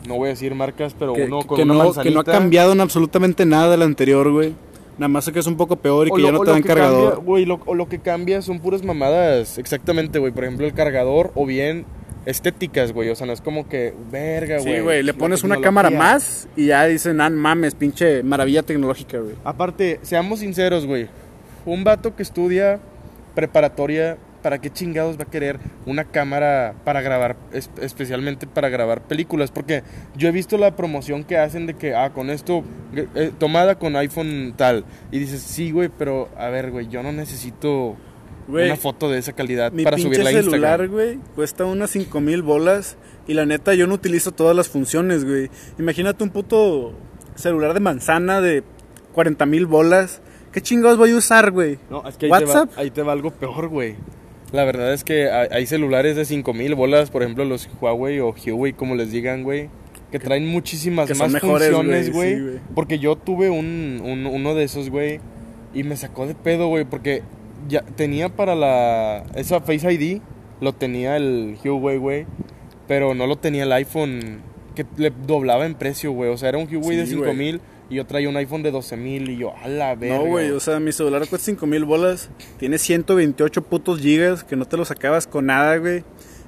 [0.08, 2.24] no voy a decir marcas, pero Que, uno con que una no, que no ha
[2.24, 4.54] cambiado en absolutamente nada del anterior, güey.
[4.98, 6.62] Nada más que es un poco peor y O que lo- ya no te dan
[6.64, 7.14] cargador.
[7.14, 9.58] cambia, güey, lo- o lo que cambia son puras mamadas.
[9.58, 10.32] Exactamente, güey.
[10.32, 11.86] Por ejemplo, el cargador o bien
[12.26, 13.10] estéticas, güey.
[13.10, 14.76] O sea, no es como que, verga, güey.
[14.76, 19.18] sí, güey, le pones una cámara más y ya dicen, ah, mames, pinche maravilla tecnológica,
[19.20, 19.34] güey.
[19.44, 21.08] Aparte, seamos sinceros, güey.
[21.66, 22.80] Un vato que estudia
[23.34, 29.02] preparatoria, ¿para qué chingados va a querer una cámara para grabar, es- especialmente para grabar
[29.04, 29.52] películas?
[29.52, 29.84] Porque
[30.16, 32.64] yo he visto la promoción que hacen de que, ah, con esto,
[33.16, 34.86] eh, tomada con iPhone tal.
[35.12, 37.96] Y dices, sí, güey, pero a ver, güey, yo no necesito
[38.48, 40.92] Güey, una foto de esa calidad Mi para subirla a celular, Instagram.
[40.92, 45.24] güey, cuesta unas 5 mil bolas y la neta yo no utilizo todas las funciones,
[45.26, 45.50] güey.
[45.80, 46.94] Imagínate un puto
[47.36, 48.64] celular de manzana de
[49.14, 50.22] 40 mil bolas.
[50.52, 51.80] ¿Qué chingados voy a usar, güey?
[51.90, 52.70] No, es que ahí te, va, WhatsApp.
[52.78, 53.96] ahí te va algo peor, güey.
[54.52, 58.74] La verdad es que hay, celulares de 5000 bolas, por ejemplo, los Huawei o Huawei,
[58.74, 59.70] como les digan, güey,
[60.12, 64.54] que traen muchísimas que más mejores, funciones, güey, sí, porque yo tuve un, un- uno
[64.54, 65.20] de esos, güey,
[65.74, 67.22] y me sacó de pedo, güey, porque
[67.70, 70.20] ya tenía para la esa Face ID,
[70.60, 72.26] lo tenía el Huawei, güey,
[72.90, 74.42] pero no lo tenía el iPhone
[74.76, 76.30] que le doblaba en precio, güey.
[76.30, 77.62] O sea, era un Huawei de Sí, 5000
[77.92, 80.18] y yo traía un iPhone de 12000 y yo, a la verga.
[80.18, 82.30] No, güey, o sea, mi celular cuesta 5 mil bolas.
[82.58, 86.06] Tiene 128 putos gigas que no te los acabas con nada, güey.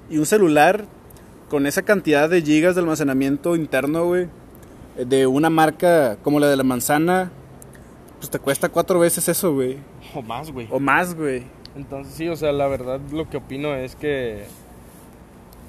[0.10, 0.86] Y un celular
[1.50, 4.30] con esa cantidad de gigas de almacenamiento interno, güey,
[4.98, 7.30] eh, de una marca como la de la manzana,
[8.20, 9.80] pues te cuesta cuatro veces eso, güey.
[10.16, 10.70] O más, güey.
[10.72, 11.44] O más, güey.
[11.76, 14.46] Entonces sí, o sea, la verdad lo que opino es que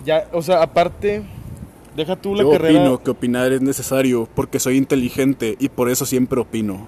[0.05, 1.25] ya, o sea, aparte
[1.97, 2.81] deja tú la Yo carrera.
[2.81, 6.87] opino que opinar es necesario porque soy inteligente y por eso siempre opino.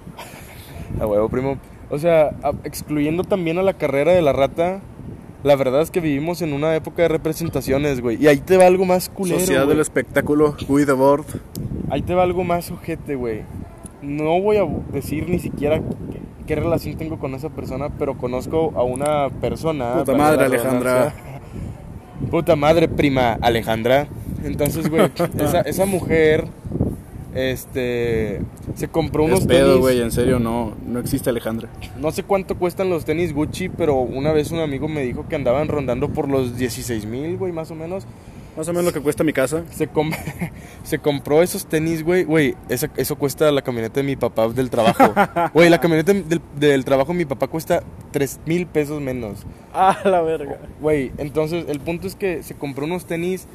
[1.01, 1.59] A huevo, primo.
[1.91, 2.31] O sea,
[2.65, 4.81] excluyendo también a la carrera de la rata,
[5.45, 8.21] la verdad es que vivimos en una época de representaciones, güey.
[8.21, 9.75] Y ahí te va algo más culero, Sociedad güey.
[9.77, 11.25] del espectáculo, the board.
[11.91, 13.43] Ahí te va algo más ojete, güey.
[14.03, 18.73] No voy a decir ni siquiera qué, qué relación tengo con esa persona, pero conozco
[18.75, 19.95] a una persona.
[19.99, 21.15] Puta madre, Alejandra.
[22.31, 24.09] Puta madre, prima Alejandra.
[24.47, 26.47] Entonces, güey, esa, esa mujer,
[27.35, 28.41] este,
[28.75, 29.81] se compró unos Es pedo, tenis.
[29.81, 31.69] güey, en serio, no, no existe Alejandra.
[32.01, 35.37] No sé cuánto cuestan los tenis Gucci, pero una vez un amigo me dijo que
[35.37, 38.07] andaban rondando por los 16 mil, güey, más o menos.
[38.57, 39.65] Más o menos lo que cuesta mi casa.
[39.71, 40.13] Se, com-
[40.83, 42.25] se compró esos tenis, güey.
[42.25, 45.13] Güey, eso, eso cuesta la camioneta de mi papá del trabajo.
[45.53, 47.83] Güey, la camioneta del, del trabajo de mi papá cuesta
[48.13, 49.45] 3 mil pesos menos.
[49.75, 50.57] Ah, la verga.
[50.81, 53.47] Güey, entonces el punto es que se compró unos tenis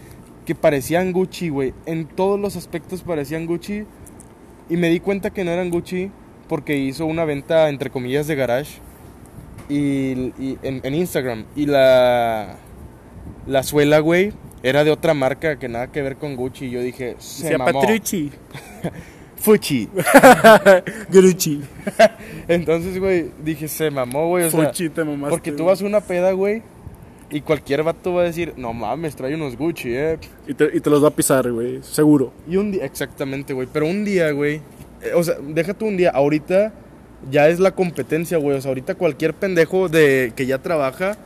[0.45, 1.73] que parecían Gucci, güey.
[1.85, 3.83] En todos los aspectos parecían Gucci.
[4.69, 6.11] Y me di cuenta que no eran Gucci
[6.47, 8.79] porque hizo una venta, entre comillas, de garage.
[9.69, 11.45] Y, y en, en Instagram.
[11.55, 12.57] Y la,
[13.47, 16.65] la suela, güey, era de otra marca que nada que ver con Gucci.
[16.65, 17.81] Y yo dije, se Se mamó.
[17.81, 18.31] Patrucci.
[19.41, 19.89] Fuchi.
[21.11, 21.61] Gucci.
[22.47, 24.45] Entonces, güey, dije, se mamó, güey.
[24.45, 25.29] O sea, Fuchi, te mamaste.
[25.31, 26.61] porque tú vas a una peda, güey.
[27.33, 30.19] Y cualquier vato va a decir, no mames, trae unos Gucci, eh.
[30.47, 31.79] Y te, y te los va a pisar, güey.
[31.81, 32.33] Seguro.
[32.47, 33.69] Y un día, exactamente, güey.
[33.71, 34.55] Pero un día, güey.
[35.01, 36.09] eh, o sea, déjate un día.
[36.09, 36.73] Ahorita
[37.31, 38.57] ya es la competencia, güey.
[38.57, 41.17] O sea, ahorita cualquier pendejo de que ya trabaja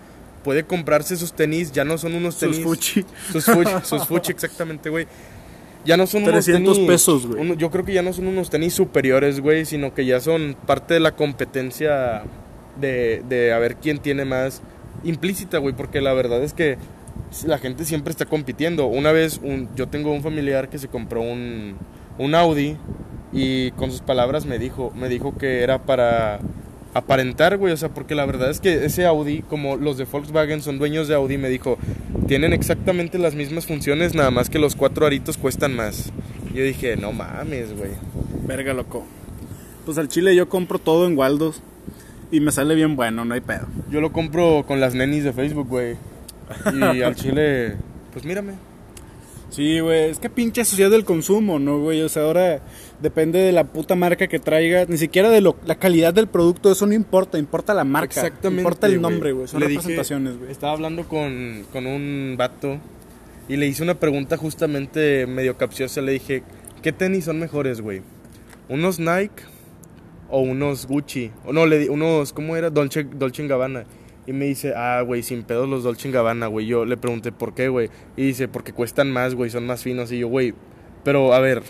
[0.44, 1.72] puede comprarse sus tenis.
[1.72, 2.58] Ya no son unos tenis.
[2.58, 3.06] Sus Fuchi.
[3.32, 5.08] Sus Fuchi, sus Fuchi, exactamente, güey.
[5.86, 6.88] Ya no son unos 300 tenis.
[6.88, 7.58] pesos, güey.
[7.58, 9.66] Yo creo que ya no son unos tenis superiores, güey.
[9.66, 12.22] Sino que ya son parte de la competencia
[12.80, 14.62] de, de a ver quién tiene más
[15.06, 15.74] implícita, güey.
[15.74, 16.78] Porque la verdad es que
[17.46, 18.88] la gente siempre está compitiendo.
[18.88, 19.40] Una vez
[19.76, 21.76] yo tengo un familiar que se compró un,
[22.18, 22.78] un Audi
[23.32, 26.40] y con sus palabras me dijo, me dijo que era para
[26.94, 30.62] aparentar, güey, o sea, porque la verdad es que ese Audi, como los de Volkswagen
[30.62, 31.78] son dueños de Audi, me dijo,
[32.28, 36.14] tienen exactamente las mismas funciones, nada más que los cuatro aritos cuestan más.
[36.54, 37.92] Yo dije, no mames, güey.
[38.48, 39.06] Verga, loco.
[39.86, 41.62] Pues al chile yo compro todo en Waldos.
[42.32, 43.68] Y me sale bien bueno, no hay pedo.
[43.90, 45.96] Yo lo compro con las nenis de Facebook, güey.
[46.74, 47.76] Y al chile,
[48.14, 48.54] pues mírame.
[49.50, 52.02] Sí, güey, es que pinche sociedad del consumo, ¿no, güey?
[52.02, 52.60] O sea, ahora
[53.02, 56.72] depende de la puta marca que traigas, ni siquiera de lo, la calidad del producto,
[56.72, 58.22] eso no importa, importa la marca.
[58.22, 58.62] Exactamente.
[58.62, 60.52] Importa el nombre, güey, son Le representaciones, güey.
[60.52, 62.80] Estaba hablando con, con un vato
[63.48, 66.02] y le hice una pregunta justamente medio capciosa.
[66.02, 66.44] Le dije,
[66.82, 68.02] ¿qué tenis son mejores, güey?
[68.68, 69.44] ¿Unos Nike
[70.30, 71.32] o unos Gucci?
[71.46, 72.70] O no, le di unos, ¿cómo era?
[72.70, 73.86] Dolce, Dolce Gabbana.
[74.28, 76.66] Y me dice, ah, güey, sin pedos los Dolce Gabbana, güey.
[76.66, 77.90] Yo le pregunté, ¿por qué, güey?
[78.18, 80.12] Y dice, porque cuestan más, güey, son más finos.
[80.12, 80.54] Y yo, güey,
[81.04, 81.62] pero a ver,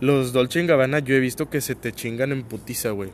[0.00, 3.10] los Dolce Gabbana yo he visto que se te chingan en putiza, güey.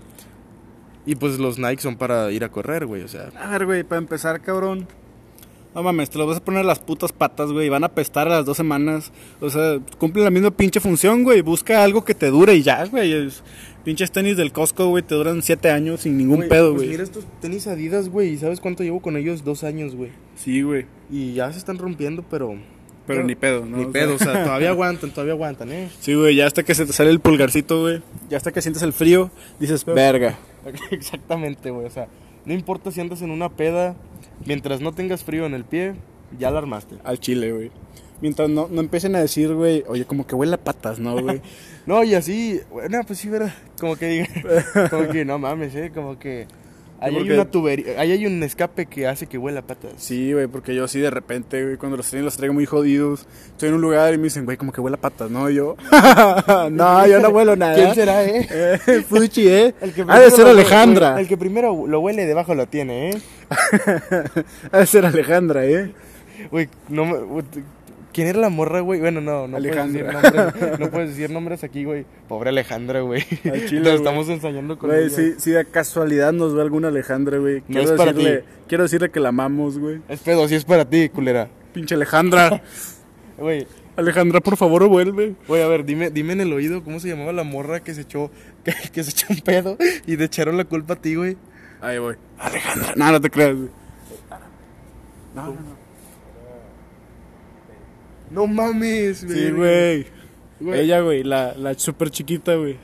[1.07, 3.31] Y pues los Nike son para ir a correr, güey, o sea.
[3.39, 4.87] A ver, güey, para empezar, cabrón.
[5.75, 7.69] No mames, te los vas a poner las putas patas, güey.
[7.69, 9.13] Van a apestar a las dos semanas.
[9.41, 11.43] O sea, cumplen la misma pinche función, güey.
[11.43, 13.29] Busca algo que te dure y ya, güey.
[13.81, 16.89] Es- Pinches tenis del Costco, güey, te duran siete años sin ningún pedo, pues güey.
[16.91, 18.31] mira estos tenis Adidas, güey.
[18.35, 19.43] ¿Y sabes cuánto llevo con ellos?
[19.45, 20.11] Dos años, güey.
[20.37, 20.87] Sí, güey.
[21.11, 22.55] Y ya se están rompiendo, pero.
[23.07, 23.79] Pero ni pedo, ¿no?
[23.79, 25.89] Ni O sea- pedo, o sea, todavía aguantan, todavía aguantan, ¿eh?
[26.01, 28.03] Sí, güey, ya hasta que se te sale el pulgarcito, güey.
[28.29, 30.39] Ya hasta que sientes el frío, dices, verga.
[30.91, 31.87] Exactamente, güey.
[31.87, 32.07] O sea,
[32.45, 33.97] no importa si andas en una peda,
[34.47, 35.95] mientras no tengas frío en el pie,
[36.39, 36.97] ya la armaste.
[37.03, 37.71] Al chile, güey.
[38.21, 41.41] Mientras no, no empiecen a decir, güey, oye, como que huele a patas, ¿no, güey?
[41.87, 43.53] No, y así, bueno, pues sí, ¿verdad?
[43.81, 44.29] Como que diga,
[44.91, 45.91] como que no mames, ¿eh?
[45.93, 46.47] Como que.
[47.01, 49.93] Ahí hay una tubería, ahí hay un escape que hace que huela a patas.
[49.97, 53.27] sí, güey, porque yo así de repente, güey, cuando los traigo, los traigo muy jodidos.
[53.47, 55.49] Estoy en un lugar y me dicen, güey, como que huele a patas, ¿no?
[55.49, 55.77] Y yo,
[56.71, 57.75] no, yo no huelo nada.
[57.75, 58.47] ¿Quién será, eh?
[58.51, 59.75] Eh, Fuchi, ¿eh?
[59.81, 61.19] El que ha de ser Alejandra.
[61.19, 63.23] El que primero lo huele debajo lo tiene, ¿eh?
[64.71, 65.93] ha de ser Alejandra, ¿eh?
[66.51, 67.43] Güey, no me...
[68.13, 68.99] ¿Quién era la morra, güey?
[69.01, 70.45] Bueno, no, no puedes, decir Alejandra.
[70.53, 72.05] nombres, no puedes decir nombres aquí, güey.
[72.29, 73.25] Pobre Alejandra, güey.
[73.45, 73.89] Güey.
[73.95, 75.15] estamos ensayando con Güey, ella.
[75.17, 77.61] si, si de casualidad nos ve alguna Alejandra, güey.
[77.61, 78.45] No Quiero, es para decirle, ti.
[78.69, 80.01] quiero decirle que la amamos, güey.
[80.09, 81.49] Es pedo, sí es para ti, culera.
[81.73, 82.63] Pinche Alejandra.
[83.39, 85.35] Güey, Alejandra, por favor, vuelve.
[85.49, 88.03] güey, a ver, dime, dime en el oído cómo se llamaba la morra que se
[88.03, 88.31] echó,
[88.65, 91.39] que, que se echó un pedo y te echaron la culpa a ti, güey.
[91.81, 92.17] Ahí voy.
[92.39, 92.93] Alejandra.
[92.97, 93.71] No, no te creas, güey.
[95.35, 95.80] No, no, no.
[98.31, 100.07] No mames, Sí, güey.
[100.61, 100.81] Güey.
[100.81, 102.77] Ella, güey, la, la súper chiquita, güey.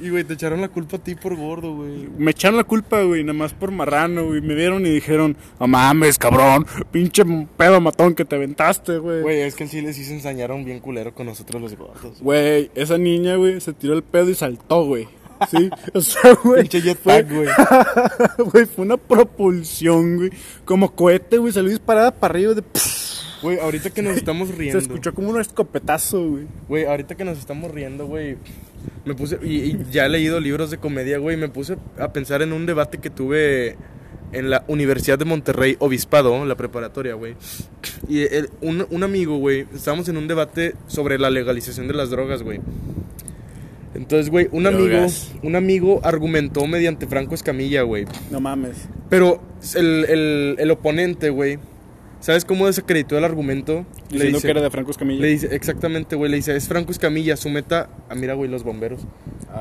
[0.00, 2.08] Y, güey, te echaron la culpa a ti por gordo, güey.
[2.18, 4.40] Me echaron la culpa, güey, nada más por marrano, güey.
[4.40, 7.22] Me vieron y dijeron, no mames, cabrón, pinche
[7.56, 9.22] pedo matón que te aventaste, güey.
[9.22, 12.20] Güey, es que en Chile sí se ensañaron bien culero con nosotros los gordos.
[12.20, 15.06] Güey, esa niña, güey, se tiró el pedo y saltó, güey.
[15.50, 16.62] Sí, o sea, güey.
[16.62, 17.48] Pinche jetpack, güey.
[18.52, 20.30] Güey, fue una propulsión, güey.
[20.64, 22.54] Como cohete, güey, salió disparada para arriba.
[22.54, 22.62] De...
[23.44, 24.78] Güey, ahorita que nos estamos Se riendo.
[24.78, 26.44] escuchó como un escopetazo, güey.
[26.68, 28.36] Güey, ahorita que nos estamos riendo, güey.
[29.04, 29.38] Me puse.
[29.42, 31.36] Y, y ya he leído libros de comedia, güey.
[31.36, 33.76] Me puse a pensar en un debate que tuve
[34.32, 37.36] en la Universidad de Monterrey, Obispado, la preparatoria, güey.
[38.08, 39.66] Y el- un, un amigo, güey.
[39.74, 42.60] Estábamos en un debate sobre la legalización de las drogas, güey.
[43.94, 45.06] Entonces, güey, un amigo,
[45.44, 48.06] un amigo argumentó mediante Franco Escamilla, güey.
[48.32, 48.88] No mames.
[49.08, 49.40] Pero
[49.76, 51.60] el, el, el oponente, güey,
[52.24, 53.84] ¿Sabes cómo desacreditó el argumento?
[54.08, 55.20] Diciendo que era de Franco Escamilla.
[55.20, 56.30] Le dice, exactamente, güey.
[56.30, 57.90] Le dice, es Franco Escamilla, su meta.
[58.08, 59.06] Ah, mira, güey, los bomberos.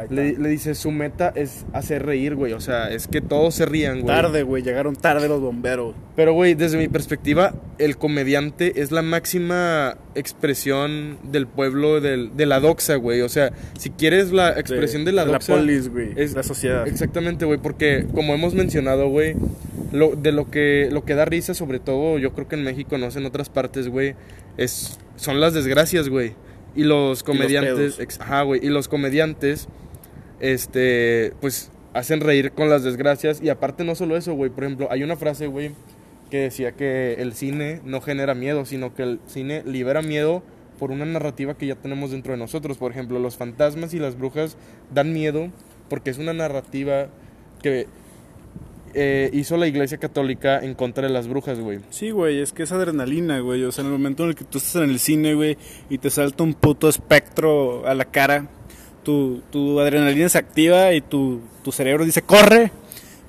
[0.10, 2.54] Le, le dice, su meta es hacer reír, güey.
[2.54, 4.16] O sea, es que todos se rían, güey.
[4.16, 5.94] Tarde, güey, llegaron tarde los bomberos.
[6.16, 12.46] Pero, güey, desde mi perspectiva, el comediante es la máxima expresión del pueblo, del, de
[12.46, 13.24] la doxa, güey.
[13.24, 15.52] O sea, si quieres la expresión de, la doxa.
[15.52, 16.14] La polis, güey.
[16.16, 16.88] es- la sociedad.
[16.88, 19.36] Exactamente, güey, porque como hemos mencionado, güey,
[19.94, 22.98] lo, de lo que, lo que da risa, sobre todo, yo creo que en México,
[22.98, 24.16] no sé, en otras partes, güey,
[24.58, 26.34] es, son las desgracias, güey.
[26.76, 29.68] Y los comediantes, ajá, güey, y los comediantes,
[30.40, 33.40] este, pues, hacen reír con las desgracias.
[33.40, 35.72] Y aparte, no solo eso, güey, por ejemplo, hay una frase, güey,
[36.32, 40.42] que decía que el cine no genera miedo, sino que el cine libera miedo
[40.80, 42.80] por una narrativa que ya tenemos dentro de nosotros.
[42.80, 44.58] Por ejemplo, los fantasmas y las brujas
[44.92, 45.52] dan miedo
[45.88, 47.10] porque es una narrativa
[47.62, 47.86] que
[48.94, 51.80] eh, hizo la Iglesia Católica en contra de las brujas, güey.
[51.90, 53.64] Sí, güey, es que es adrenalina, güey.
[53.64, 55.58] O sea, en el momento en el que tú estás en el cine, güey,
[55.90, 58.48] y te salta un puto espectro a la cara,
[59.04, 62.72] tu, tu adrenalina se activa y tu, tu cerebro dice, corre.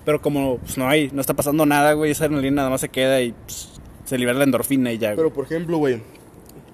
[0.04, 2.90] Pero como pues, no hay, no está pasando nada, güey, esa adrenalina nada más se
[2.90, 5.16] queda y pues, se libera la endorfina y ya, güey.
[5.16, 6.02] Pero por ejemplo, güey,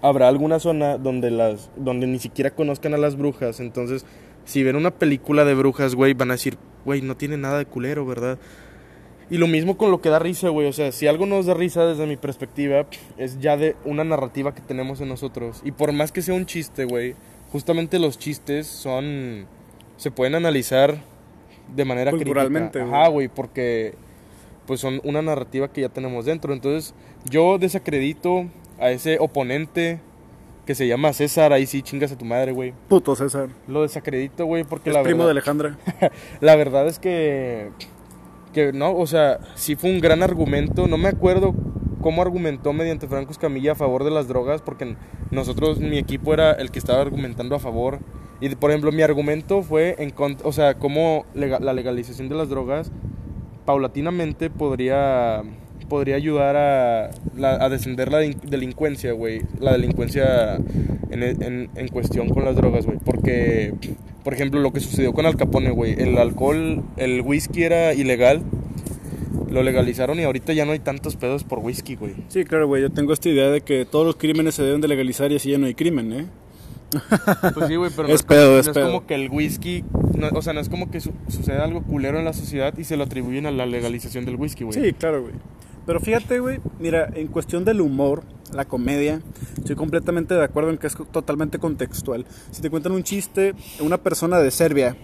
[0.03, 4.05] habrá alguna zona donde las donde ni siquiera conozcan a las brujas, entonces
[4.45, 7.67] si ven una película de brujas, güey, van a decir, güey, no tiene nada de
[7.67, 8.39] culero, ¿verdad?
[9.31, 11.55] Y lo mismo con lo que da risa, güey, o sea, si algo nos da
[11.55, 15.61] risa desde mi perspectiva, es ya de una narrativa que tenemos en nosotros.
[15.65, 17.15] Y por más que sea un chiste, güey,
[17.53, 19.47] justamente los chistes son
[19.97, 20.99] se pueden analizar
[21.75, 22.85] de manera Culturalmente, crítica.
[22.87, 23.01] güey.
[23.01, 23.95] Ajá, güey, porque
[24.67, 26.53] pues son una narrativa que ya tenemos dentro.
[26.53, 26.95] Entonces,
[27.29, 28.47] yo desacredito
[28.79, 30.01] a ese oponente
[30.67, 32.73] que se llama César, ahí sí chingas a tu madre, güey.
[32.89, 33.49] Puto César.
[33.69, 35.79] Lo desacredito, güey, porque Es la primo de verdad, Alejandra.
[36.41, 37.71] la verdad es que
[38.53, 41.55] que no, o sea, sí fue un gran argumento, no me acuerdo
[42.01, 44.97] cómo argumentó mediante Franco Escamilla a favor de las drogas, porque
[45.31, 47.99] nosotros, mi equipo era el que estaba argumentando a favor.
[48.41, 52.37] Y por ejemplo, mi argumento fue en contra, o sea, cómo lega- la legalización de
[52.37, 52.91] las drogas
[53.67, 55.43] paulatinamente podría
[55.89, 59.43] podría ayudar a, la- a descender la delincuencia, güey.
[59.59, 60.55] La delincuencia
[61.11, 62.99] en, en, en cuestión con las drogas, güey.
[63.05, 63.75] Porque,
[64.25, 65.95] por ejemplo, lo que sucedió con Al Capone, güey.
[66.01, 68.43] El alcohol, el whisky era ilegal.
[69.51, 72.15] Lo legalizaron y ahorita ya no hay tantos pedos por whisky, güey.
[72.29, 74.87] Sí, claro, güey, yo tengo esta idea de que todos los crímenes se deben de
[74.89, 76.27] legalizar y así ya no hay crimen, ¿eh?
[77.55, 78.87] Pues sí, güey, pero Es no, pedo, no es es pedo.
[78.87, 79.85] como que el whisky,
[80.17, 82.85] no- o sea, no es como que su- sucede algo culero en la sociedad y
[82.85, 84.81] se lo atribuyen a la legalización del whisky, güey.
[84.81, 85.35] Sí, claro, güey.
[85.87, 89.21] Pero fíjate, güey, mira, en cuestión del humor, la comedia,
[89.57, 92.27] estoy completamente de acuerdo en que es totalmente contextual.
[92.51, 94.97] Si te cuentan un chiste, una persona de Serbia,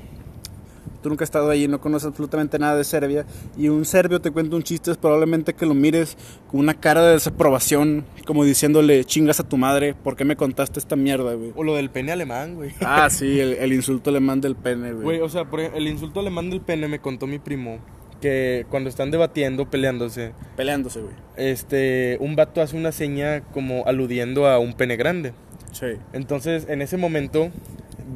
[1.03, 3.25] tú nunca has estado allí, no conoces absolutamente nada de Serbia,
[3.57, 6.17] y un serbio te cuenta un chiste, es probablemente que lo mires
[6.51, 10.81] con una cara de desaprobación, como diciéndole, chingas a tu madre, ¿por qué me contaste
[10.81, 11.53] esta mierda, güey?
[11.55, 12.73] O lo del pene alemán, güey.
[12.81, 15.05] Ah, sí, el, el insulto alemán del pene, güey.
[15.05, 17.79] Güey, o sea, por ejemplo, el insulto alemán del pene me contó mi primo
[18.27, 21.15] que cuando están debatiendo, peleándose, Peleándose, güey.
[21.37, 25.33] este, un vato hace una seña como aludiendo a un pene grande.
[25.73, 25.87] Sí.
[26.13, 27.51] Entonces, en ese momento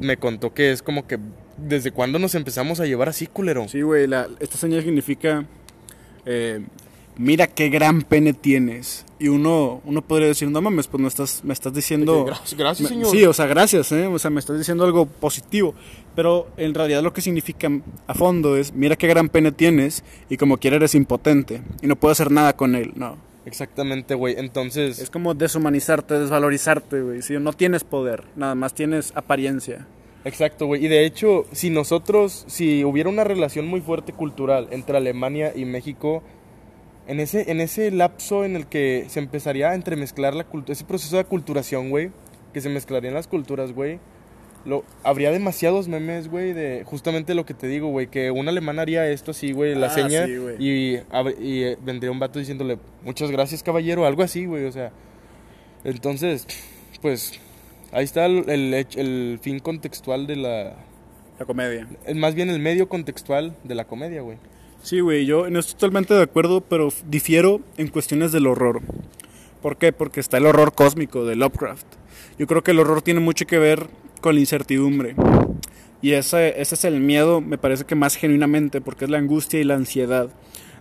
[0.01, 1.17] me contó que es como que
[1.57, 3.67] desde cuándo nos empezamos a llevar así, culero.
[3.69, 5.45] Sí, güey, la- esta señal significa,
[6.25, 6.59] eh,
[7.17, 9.05] mira qué gran pene tienes.
[9.19, 12.25] Y uno, uno podría decir, no mames, pues me estás, me estás diciendo...
[12.25, 13.11] Gracias, gracias, me- señor.
[13.11, 14.07] Sí, o sea, gracias, ¿eh?
[14.07, 15.75] O sea, me estás diciendo algo positivo.
[16.15, 17.69] Pero en realidad lo que significa
[18.07, 21.95] a fondo es, mira qué gran pene tienes y como quiera eres impotente y no
[21.95, 23.15] puedo hacer nada con él, no.
[23.45, 24.35] Exactamente, güey.
[24.37, 27.21] Entonces, Es como deshumanizarte, desvalorizarte, güey.
[27.21, 29.87] Si no tienes poder, nada más tienes apariencia.
[30.25, 30.85] Exacto, güey.
[30.85, 35.65] Y de hecho, si nosotros, si hubiera una relación muy fuerte cultural entre Alemania y
[35.65, 36.21] México,
[37.07, 40.85] en ese, en ese lapso en el que se empezaría a entremezclar la cultura, ese
[40.85, 42.11] proceso de aculturación, güey,
[42.53, 43.99] que se mezclarían las culturas, güey,
[44.63, 48.77] lo, habría demasiados memes, güey, de justamente lo que te digo, güey, que un alemán
[48.77, 50.55] haría esto así, güey, la Ah, seña, sí, güey.
[50.59, 50.95] y,
[51.39, 54.91] y eh, vendría un vato diciéndole, muchas gracias, caballero, algo así, güey, o sea.
[55.83, 56.45] Entonces,
[57.01, 57.39] pues,
[57.91, 60.75] ahí está el, el, el fin contextual de la,
[61.39, 61.87] La comedia.
[62.15, 64.37] más bien el medio contextual de la comedia, güey.
[64.83, 68.81] Sí, güey, yo no estoy totalmente de acuerdo, pero difiero en cuestiones del horror.
[69.61, 69.93] ¿Por qué?
[69.93, 71.85] Porque está el horror cósmico de Lovecraft.
[72.39, 73.87] Yo creo que el horror tiene mucho que ver
[74.21, 75.15] con la incertidumbre.
[76.01, 79.59] Y ese, ese es el miedo, me parece que más genuinamente, porque es la angustia
[79.59, 80.29] y la ansiedad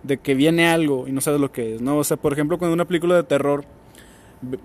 [0.02, 1.98] de que viene algo y no sabes lo que es, ¿no?
[1.98, 3.66] O sea, por ejemplo, cuando una película de terror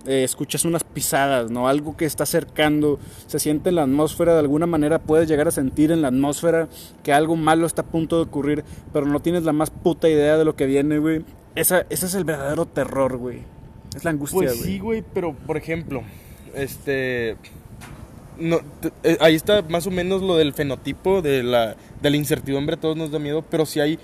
[0.06, 1.68] eh, escuchas unas pisadas, ¿no?
[1.68, 5.50] Algo que está acercando, se siente en la atmósfera, de alguna manera puedes llegar a
[5.50, 6.68] sentir en la atmósfera
[7.02, 10.36] que algo malo está a punto de ocurrir, pero no tienes la más puta idea
[10.38, 11.24] de lo que viene, güey.
[11.54, 13.42] Esa, ese es el verdadero terror, güey.
[13.94, 14.72] Es la angustia, Pues güey.
[14.72, 16.02] sí, güey, pero por ejemplo,
[16.54, 17.36] este.
[18.38, 18.60] No,
[19.02, 22.80] eh, ahí está más o menos lo del fenotipo, de la, de la incertidumbre, a
[22.80, 23.98] todos nos da miedo, pero sí hay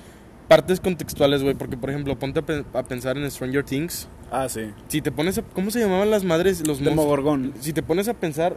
[0.48, 4.08] partes contextuales, güey, porque por ejemplo, ponte a, pe- a pensar en Stranger Things.
[4.32, 4.62] Ah, sí.
[4.88, 5.42] Si te pones a.
[5.42, 6.66] ¿Cómo se llamaban las madres?
[6.66, 6.82] Los?
[6.82, 7.52] Demogorgón.
[7.60, 8.56] Si te pones a pensar,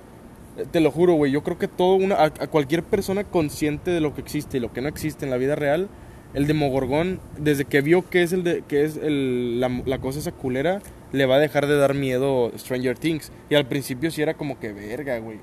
[0.57, 3.91] eh, te lo juro, güey, yo creo que todo una, a, a cualquier persona consciente
[3.91, 5.89] de lo que existe y lo que no existe en la vida real,
[6.33, 10.19] el Demogorgón, desde que vio que es el de, que es el, la, la cosa
[10.19, 13.33] esa culera, le va a dejar de dar miedo Stranger Things.
[13.49, 15.39] Y al principio sí era como que verga, güey.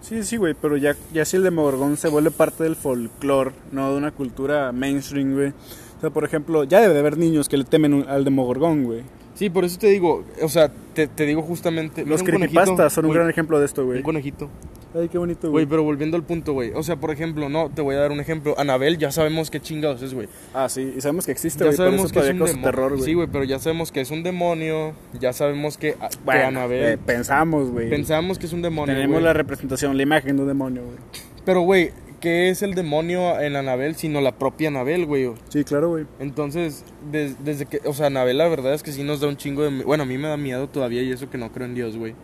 [0.00, 3.92] Sí, sí, güey, pero ya, ya si el Demogorgón se vuelve parte del folclore, ¿no?
[3.92, 5.50] De una cultura mainstream, güey.
[5.50, 9.02] O sea, por ejemplo, ya debe de haber niños que le temen al Demogorgón, güey.
[9.42, 12.06] Sí, por eso te digo, o sea, te, te digo justamente...
[12.06, 13.98] Los creepypastas son un gran ejemplo de esto, güey.
[13.98, 14.48] Un conejito.
[14.94, 15.66] Ay, qué bonito, Güey, güey.
[15.66, 16.70] pero volviendo al punto, güey.
[16.76, 18.54] O sea, por ejemplo, no, te voy a dar un ejemplo.
[18.56, 20.28] Anabel, ya sabemos qué chingados es, güey.
[20.54, 22.62] Ah, sí, y sabemos que existe, Ya güey, por sabemos eso que es un demonio.
[22.62, 23.02] terror, güey.
[23.02, 24.92] Sí, güey, pero ya sabemos que es un demonio.
[25.18, 26.84] Ya sabemos que, que Bueno, Anabel.
[26.92, 27.90] eh, pensamos, güey.
[27.90, 28.94] Pensamos que es un demonio.
[28.94, 30.98] Tenemos la representación, la imagen de un demonio, güey.
[31.44, 31.90] Pero, güey,
[32.22, 35.30] ¿qué es el demonio en Anabel sino la propia Anabel, güey?
[35.50, 36.06] Sí, claro, güey.
[36.20, 37.80] Entonces, des- desde que.
[37.84, 39.84] O sea, Anabel, la verdad es que sí nos da un chingo de.
[39.84, 42.14] Bueno, a mí me da miedo todavía y eso que no creo en Dios, güey.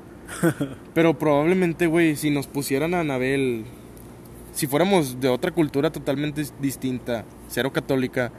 [0.95, 3.65] pero probablemente, güey, si nos pusieran a Anabel.
[4.55, 8.33] Si fuéramos de otra cultura totalmente dis- distinta, cero católica,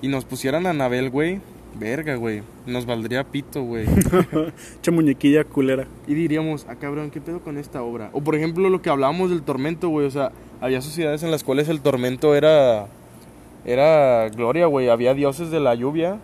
[0.00, 1.40] y nos pusieran a Anabel, güey,
[1.78, 3.86] verga, güey, nos valdría pito, güey.
[4.82, 5.86] Che muñequilla culera.
[6.06, 8.10] Y diríamos, ah, cabrón, ¿qué pedo con esta obra?
[8.12, 10.06] O por ejemplo, lo que hablábamos del tormento, güey.
[10.06, 12.86] O sea, había sociedades en las cuales el tormento era.
[13.64, 14.88] Era gloria, güey.
[14.88, 16.18] Había dioses de la lluvia.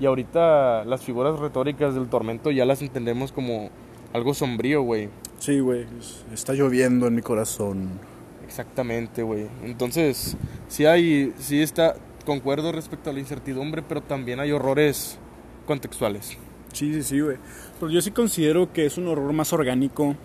[0.00, 3.70] Y ahorita las figuras retóricas del tormento ya las entendemos como
[4.12, 5.08] algo sombrío, güey.
[5.38, 5.86] Sí, güey.
[6.32, 8.00] Está lloviendo en mi corazón.
[8.46, 9.46] Exactamente, güey.
[9.64, 10.36] Entonces,
[10.68, 11.32] sí hay.
[11.38, 11.96] Sí está.
[12.24, 15.18] Concuerdo respecto a la incertidumbre, pero también hay horrores
[15.66, 16.38] contextuales.
[16.72, 17.36] Sí, sí, sí, güey.
[17.78, 20.16] Pero yo sí considero que es un horror más orgánico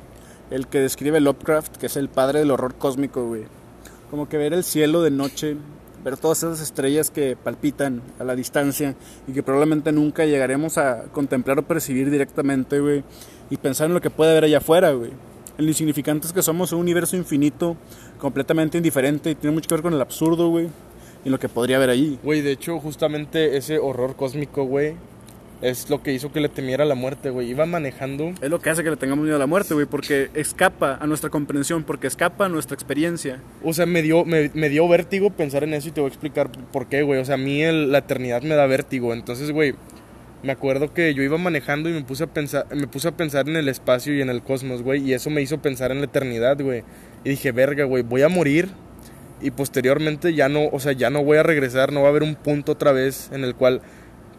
[0.49, 3.43] el que describe Lovecraft, que es el padre del horror cósmico, güey.
[4.09, 5.57] Como que ver el cielo de noche,
[6.03, 8.95] ver todas esas estrellas que palpitan a la distancia
[9.27, 13.03] y que probablemente nunca llegaremos a contemplar o percibir directamente, güey.
[13.49, 15.11] Y pensar en lo que puede haber allá afuera, güey.
[15.57, 17.75] En lo insignificantes que somos, un universo infinito,
[18.17, 20.69] completamente indiferente y tiene mucho que ver con el absurdo, güey.
[21.26, 22.17] Y lo que podría haber allí.
[22.24, 24.93] Güey, de hecho, justamente ese horror cósmico, güey,
[25.61, 27.49] es lo que hizo que le temiera la muerte, güey.
[27.49, 28.32] Iba manejando.
[28.41, 31.05] Es lo que hace que le tengamos miedo a la muerte, güey, porque escapa a
[31.07, 33.41] nuestra comprensión, porque escapa a nuestra experiencia.
[33.63, 36.13] O sea, me dio, me, me dio vértigo pensar en eso y te voy a
[36.13, 37.20] explicar por qué, güey.
[37.20, 39.11] O sea, a mí el- la eternidad me da vértigo.
[39.13, 39.76] Entonces, güey,
[40.43, 43.49] me acuerdo que yo iba manejando y me puse a pensar, me puse a pensar
[43.49, 45.03] en el espacio y en el cosmos, güey.
[45.03, 46.84] Y eso me hizo pensar en la eternidad, güey.
[47.26, 48.70] Y dije, verga, güey, voy a morir.
[49.41, 52.23] Y posteriormente ya no, o sea, ya no voy a regresar, no va a haber
[52.23, 53.81] un punto otra vez en el cual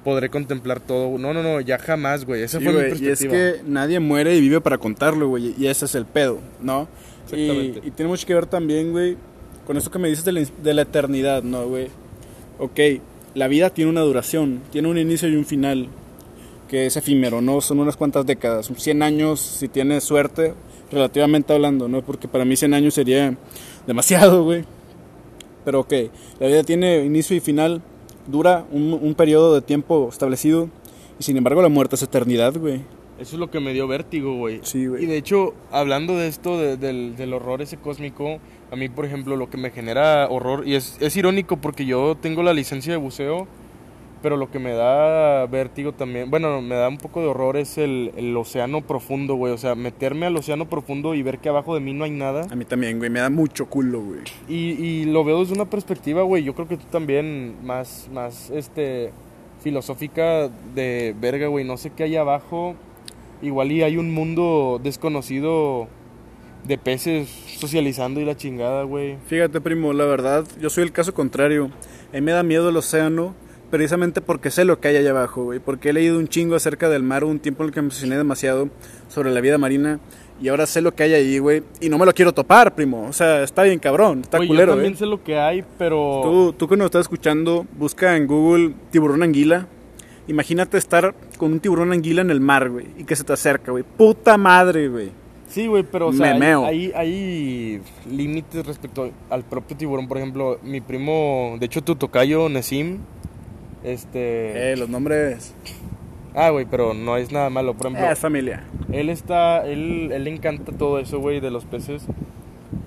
[0.04, 1.18] podré contemplar todo.
[1.18, 2.42] No, no, no, ya jamás, güey.
[2.42, 5.54] Esa Sí, fue mi güey, y es que nadie muere y vive para contarlo, güey,
[5.58, 6.88] y ese es el pedo, ¿no?
[7.32, 7.80] Y, Exactamente.
[7.84, 9.16] y tiene mucho que ver también, güey,
[9.66, 11.88] con eso que me dices de la, de la eternidad, ¿no, güey?
[12.58, 12.80] Ok,
[13.34, 15.88] la vida tiene una duración, tiene un inicio y un final,
[16.68, 17.60] que es efímero, ¿no?
[17.60, 20.54] Son unas cuantas décadas, 100 años si tienes suerte,
[20.90, 22.02] relativamente hablando, ¿no?
[22.02, 23.36] Porque para mí 100 años sería
[23.86, 24.64] demasiado, güey.
[25.64, 25.92] Pero ok,
[26.38, 27.82] la vida tiene inicio y final,
[28.26, 30.68] dura un, un periodo de tiempo establecido,
[31.18, 32.80] y sin embargo la muerte es eternidad, güey.
[33.18, 34.60] Eso es lo que me dio vértigo, güey.
[34.62, 35.04] Sí, güey.
[35.04, 38.38] Y de hecho, hablando de esto, de- del, del horror ese cósmico,
[38.72, 42.16] a mí, por ejemplo, lo que me genera horror, y es, es irónico porque yo
[42.18, 43.46] tengo la licencia de buceo,
[44.22, 47.78] pero lo que me da vértigo también, bueno, me da un poco de horror es
[47.78, 49.52] el, el océano profundo, güey.
[49.52, 52.46] O sea, meterme al océano profundo y ver que abajo de mí no hay nada.
[52.50, 54.20] A mí también, güey, me da mucho culo, güey.
[54.48, 58.50] Y, y lo veo desde una perspectiva, güey, yo creo que tú también, más, más,
[58.50, 59.12] este,
[59.60, 62.74] filosófica de verga, güey, no sé qué hay abajo.
[63.42, 65.88] Igual y hay un mundo desconocido
[66.66, 69.16] de peces socializando y la chingada, güey.
[69.26, 71.70] Fíjate, primo, la verdad, yo soy el caso contrario.
[72.12, 73.34] A mí me da miedo el océano,
[73.70, 75.60] precisamente porque sé lo que hay allá abajo, güey.
[75.60, 78.16] Porque he leído un chingo acerca del mar, un tiempo en el que me obsesioné
[78.16, 78.68] demasiado
[79.08, 80.00] sobre la vida marina.
[80.42, 81.62] Y ahora sé lo que hay ahí, güey.
[81.80, 83.06] Y no me lo quiero topar, primo.
[83.06, 84.96] O sea, está bien cabrón, está Güey, culero, yo también eh.
[84.96, 86.20] sé lo que hay, pero...
[86.22, 89.66] Tú, tú que nos estás escuchando, busca en Google tiburón anguila.
[90.28, 93.72] Imagínate estar con un tiburón anguila en el mar, güey, y que se te acerca,
[93.72, 93.84] güey.
[93.84, 95.10] Puta madre, güey.
[95.48, 100.06] Sí, güey, pero o sea, hay, hay, hay límites respecto al propio tiburón.
[100.06, 103.00] Por ejemplo, mi primo, de hecho, tu tocayo, Nesim,
[103.84, 104.72] este...
[104.72, 105.54] Eh, los nombres.
[106.34, 107.74] Ah, güey, pero no es nada malo.
[107.74, 108.64] Por ejemplo, Eh, es familia.
[108.92, 112.04] él está, él, él le encanta todo eso, güey, de los peces.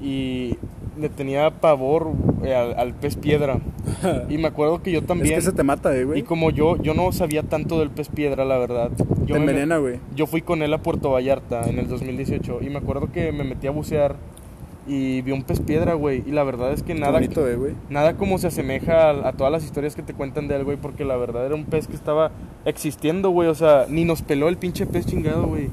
[0.02, 0.56] Y
[1.00, 2.12] le tenía pavor
[2.44, 3.60] eh, al, al pez piedra.
[4.30, 5.36] Y me acuerdo que yo Es también.
[5.36, 6.24] que se te mata, eh, Y güey.
[6.24, 8.92] como yo, yo no sabía tanto del pez piedra, la verdad.
[8.98, 10.00] Yo Te me- envenena, güey.
[10.16, 13.44] Yo fui con él a Puerto Vallarta en el 2018 y me acuerdo que me
[13.44, 14.16] metí a bucear
[14.88, 16.24] y vi un pez piedra, güey.
[16.26, 19.52] Y la verdad es que nada, bonito, eh, nada como se asemeja a, a todas
[19.52, 21.96] las historias que te cuentan de él, güey, porque la verdad era un pez que
[21.96, 22.32] estaba
[22.66, 23.50] existiendo, güey.
[23.50, 25.70] O sea, ni nos peló el pinche pez chingado, güey.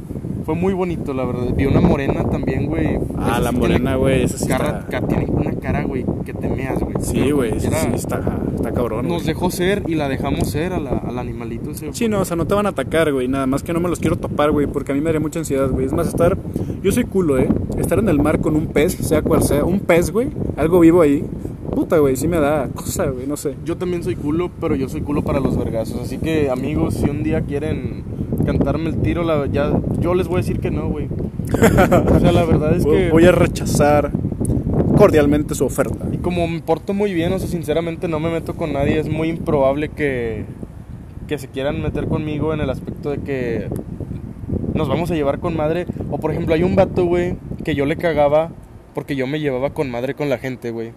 [0.51, 1.55] Fue muy bonito, la verdad.
[1.55, 2.97] Vi una morena también, güey.
[3.17, 4.25] Ah, Esa la sí morena, güey.
[4.25, 5.07] Esa sí cara- está...
[5.07, 6.97] tiene una cara, güey, que te meas, güey.
[7.01, 7.61] Sí, güey.
[7.61, 9.07] Sí, sí, está, está cabrón.
[9.07, 11.93] Nos dejó ser y la dejamos ser a la- al animalito ese.
[11.93, 13.29] Sí, no, o sea, no te van a atacar, güey.
[13.29, 15.39] Nada más que no me los quiero topar, güey, porque a mí me daría mucha
[15.39, 15.87] ansiedad, güey.
[15.87, 16.37] Es más, estar.
[16.83, 17.47] Yo soy culo, ¿eh?
[17.79, 19.65] Estar en el mar con un pez, sea cual sea.
[19.65, 20.31] Un pez, güey.
[20.57, 21.25] Algo vivo ahí.
[21.73, 22.17] Puta, güey.
[22.17, 23.29] Sí me da cosa, güey.
[23.29, 23.55] No sé.
[23.65, 26.01] Yo también soy culo, pero yo soy culo para los vergazos.
[26.01, 28.03] Así que, amigos, si un día quieren
[28.51, 31.07] cantarme el tiro, la, ya, yo les voy a decir que no, güey.
[31.07, 33.11] O sea, la verdad es que.
[33.11, 34.11] Voy a rechazar
[34.97, 36.07] cordialmente su oferta.
[36.13, 39.09] Y como me porto muy bien, o sea, sinceramente no me meto con nadie, es
[39.09, 40.45] muy improbable que,
[41.29, 43.69] que se quieran meter conmigo en el aspecto de que
[44.75, 45.87] nos vamos a llevar con madre.
[46.11, 48.51] O por ejemplo, hay un vato, güey, que yo le cagaba
[48.95, 50.91] porque yo me llevaba con madre con la gente, güey.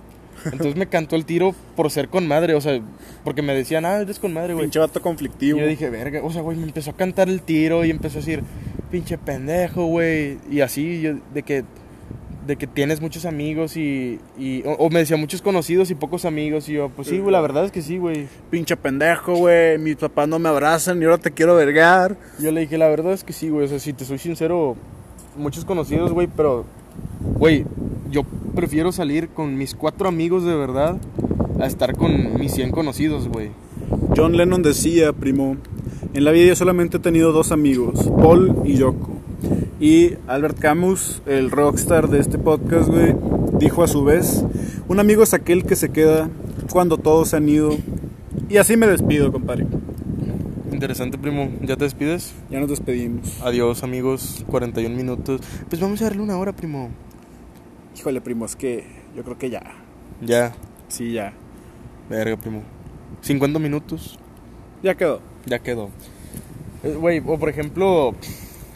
[0.46, 2.80] Entonces me cantó el tiro por ser con madre, o sea,
[3.24, 4.66] porque me decían, ah, eres con madre, güey.
[4.66, 5.60] Pinche vato Y conflictivo.
[5.60, 8.22] yo dije, verga, o sea, güey, me empezó a cantar el tiro y empezó a
[8.22, 8.44] decir,
[8.92, 10.38] pinche pendejo, güey.
[10.50, 11.64] Y así, yo, de que
[12.46, 16.26] de que tienes muchos amigos y, y o, o me decía muchos conocidos y pocos
[16.26, 18.28] amigos y yo, pues sí, güey, la verdad es que sí, güey.
[18.50, 19.78] Pinche pendejo, güey.
[19.78, 22.18] Mis papás no me abrazan y ahora te quiero vergar.
[22.40, 24.76] Yo le dije, la verdad es que sí, güey, o sea, si te soy sincero,
[25.38, 26.66] muchos conocidos, güey, pero,
[27.22, 27.66] güey,
[28.14, 28.24] yo
[28.56, 30.98] prefiero salir con mis cuatro amigos de verdad
[31.60, 33.50] a estar con mis 100 conocidos, güey.
[34.16, 35.58] John Lennon decía, primo,
[36.14, 39.10] en la vida yo solamente he tenido dos amigos, Paul y Yoko.
[39.80, 43.16] Y Albert Camus, el rockstar de este podcast, güey,
[43.58, 44.46] dijo a su vez,
[44.88, 46.30] un amigo es aquel que se queda
[46.72, 47.76] cuando todos se han ido.
[48.48, 49.66] Y así me despido, compadre.
[50.72, 51.50] Interesante, primo.
[51.64, 52.34] ¿Ya te despides?
[52.52, 53.42] Ya nos despedimos.
[53.42, 54.46] Adiós, amigos.
[54.50, 55.42] 41 minutos.
[55.68, 56.92] Pues vamos a darle una hora, primo.
[57.96, 58.86] Híjole, primo, es que
[59.16, 59.62] yo creo que ya.
[60.22, 60.54] Ya.
[60.88, 61.34] Sí, ya.
[62.10, 62.64] Verga, primo.
[63.22, 64.18] 50 minutos.
[64.82, 65.22] Ya quedó.
[65.46, 65.90] Ya quedó.
[66.84, 68.14] Eh, Güey, o por ejemplo,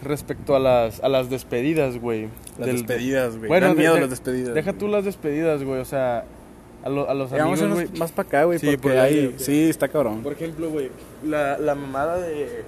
[0.03, 2.30] respecto a las, a las despedidas, güey.
[2.57, 3.47] Las del- despedidas, güey.
[3.49, 4.53] Bueno, Dan de- miedo de- las despedidas.
[4.53, 5.82] Deja tú las despedidas, güey.
[5.82, 6.26] O sea,
[6.84, 7.88] a, lo- a los Ya amigos, güey.
[7.97, 9.36] más para acá, güey, Sí, porque por ahí.
[9.38, 10.24] Sí, está cabrón.
[10.24, 10.89] Por ejemplo, güey,
[11.26, 12.63] la, la mamada de...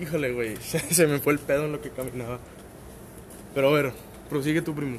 [0.00, 2.38] Híjole, güey, se, se me fue el pedo en lo que caminaba.
[3.54, 3.92] Pero a ver,
[4.30, 4.98] prosigue tu primo.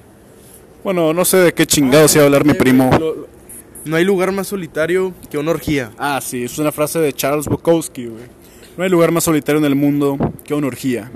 [0.83, 2.89] Bueno, no sé de qué chingados iba a hablar mi Eh, primo.
[2.99, 3.27] lo- lo-
[3.85, 5.91] no hay lugar más solitario que una orgía.
[5.97, 8.23] Ah, sí, es una frase de Charles Bukowski, güey.
[8.77, 11.11] No hay lugar más solitario en el mundo que una orgía.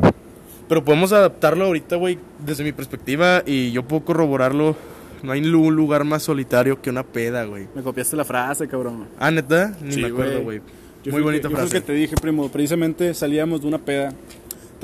[0.67, 4.75] Pero podemos adaptarlo ahorita, güey, desde mi perspectiva y yo puedo corroborarlo.
[5.23, 7.67] No hay un lugar más solitario que una peda, güey.
[7.75, 9.05] Me copiaste la frase, cabrón.
[9.19, 10.59] Ah, neta, ni Sí, me acuerdo, güey.
[11.03, 11.77] Yo Muy fui bonita que, yo frase.
[11.77, 12.49] el que te dije, primo.
[12.49, 14.11] Precisamente salíamos de una peda.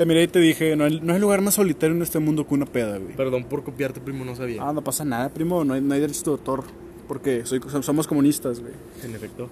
[0.02, 2.44] Te miré y te dije, no hay, no hay lugar más solitario en este mundo
[2.44, 3.14] que una peda, güey.
[3.14, 4.60] Perdón por copiarte, primo, no sabía.
[4.60, 5.62] Ah, no pasa nada, primo.
[5.62, 6.64] No hay, no hay derecho de autor.
[7.06, 8.72] Porque soy, somos comunistas, güey.
[9.04, 9.48] En efecto.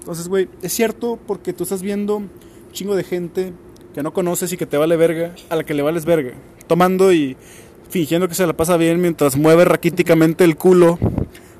[0.00, 2.28] Entonces, güey, es cierto porque tú estás viendo un
[2.72, 3.54] chingo de gente
[3.94, 6.34] que no conoces y que te vale verga, a la que le vales verga.
[6.66, 7.34] Tomando y
[7.88, 10.98] fingiendo que se la pasa bien mientras mueve raquíticamente el culo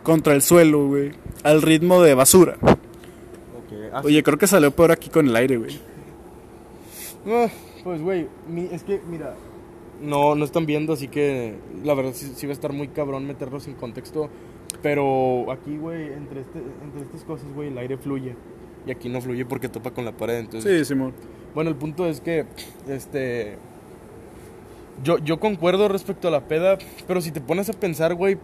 [0.03, 1.13] contra el suelo, güey.
[1.43, 2.59] Al ritmo de basura.
[2.61, 4.05] Ok.
[4.05, 5.96] Oye, creo que salió peor aquí con el aire, güey.
[7.27, 7.49] Ah,
[7.85, 9.35] pues, güey, mi- es que, mira,
[10.01, 11.55] no, no están viendo, así que
[11.85, 14.29] la verdad sí, sí va a estar muy cabrón meterlos en contexto.
[14.83, 18.35] Pero aquí, güey, entre, este, entre estas cosas, güey, el aire fluye.
[18.87, 20.39] Y aquí no fluye porque topa con la pared.
[20.39, 21.13] Entonces, Sí, Simón.
[21.55, 22.45] bueno, el punto es que,
[22.89, 23.57] este.
[25.03, 28.39] Yo, yo concuerdo respecto a la peda, pero si te pones a pensar, güey,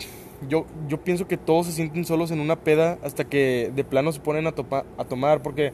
[0.48, 4.12] yo, yo pienso que todos se sienten solos en una peda hasta que de plano
[4.12, 5.72] se ponen a, topa- a tomar, porque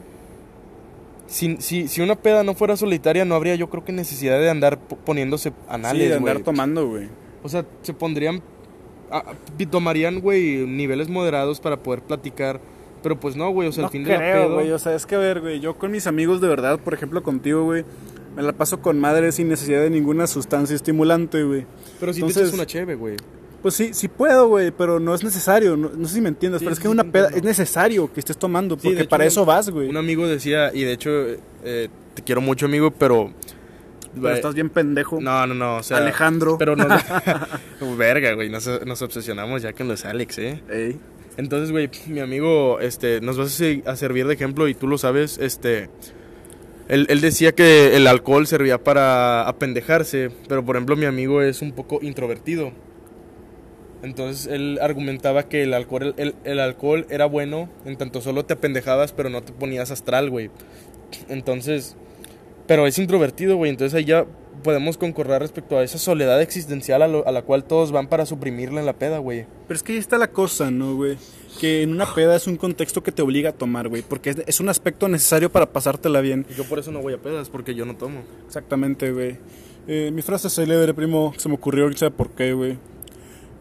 [1.29, 4.49] si, si, si una peda no fuera solitaria, no habría yo creo que necesidad de
[4.49, 6.43] andar po- poniéndose Sí, anales, de andar güey.
[6.43, 7.07] tomando, güey.
[7.43, 8.41] O sea, se pondrían,
[9.57, 12.59] y tomarían, güey, niveles moderados para poder platicar,
[13.01, 14.53] pero pues no, güey, o sea, no al fin de la creo, peda...
[14.55, 14.71] güey.
[14.71, 15.59] O sea, es que a ver, güey.
[15.59, 17.85] Yo con mis amigos de verdad, por ejemplo, contigo, güey.
[18.35, 21.65] Me la paso con madre sin necesidad de ninguna sustancia estimulante, güey.
[21.99, 23.15] Pero si te Entonces- echas una cheve, güey.
[23.61, 25.75] Pues sí, sí puedo, güey, pero no es necesario.
[25.75, 27.37] No, no sé si me entiendes, Sí, pero es que sí una peda entiendo.
[27.49, 29.89] es necesario que estés tomando, porque hecho, para un- eso vas, güey.
[29.89, 31.09] Un amigo decía, y de hecho,
[31.63, 33.33] eh, te quiero mucho, amigo, pero...
[34.15, 35.19] Pero estás bien pendejo.
[35.21, 35.97] No, no, no, o sea...
[35.97, 36.57] Alejandro.
[36.57, 36.87] Pero no...
[37.97, 40.63] Verga, güey, nos, nos obsesionamos ya con los Alex, ¿eh?
[40.69, 40.97] Ey.
[41.37, 44.87] Entonces, güey, mi amigo, este, nos vas a, se- a servir de ejemplo y tú
[44.87, 45.89] lo sabes, este...
[46.87, 51.61] Él, él decía que el alcohol servía para apendejarse, pero por ejemplo mi amigo es
[51.61, 52.71] un poco introvertido.
[54.01, 58.53] Entonces él argumentaba que el alcohol, el, el alcohol era bueno en tanto solo te
[58.53, 60.49] apendejabas, pero no te ponías astral, güey.
[61.27, 61.95] Entonces,
[62.67, 63.71] pero es introvertido, güey.
[63.71, 64.25] Entonces ahí ya
[64.63, 68.25] podemos concordar respecto a esa soledad existencial a, lo- a la cual todos van para
[68.25, 69.45] suprimirla en la peda, güey.
[69.67, 71.17] Pero es que ahí está la cosa, ¿no, güey?
[71.59, 74.01] Que en una peda es un contexto que te obliga a tomar, güey.
[74.01, 76.45] Porque es, es un aspecto necesario para pasártela bien.
[76.55, 78.21] Yo por eso no voy a pedas, porque yo no tomo.
[78.47, 79.37] Exactamente, güey.
[79.87, 82.77] Eh, mi frase célebre, primo, se me ocurrió, sabe por qué, güey.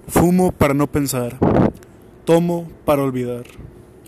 [0.09, 1.36] Fumo para no pensar.
[2.24, 3.44] Tomo para olvidar.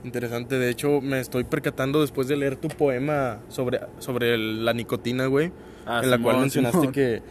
[0.05, 4.72] Interesante, de hecho me estoy percatando después de leer tu poema sobre, sobre el- la
[4.72, 5.53] nicotina, güey.
[5.86, 6.92] Ah, en la cual mencionaste Simón.
[6.92, 7.22] que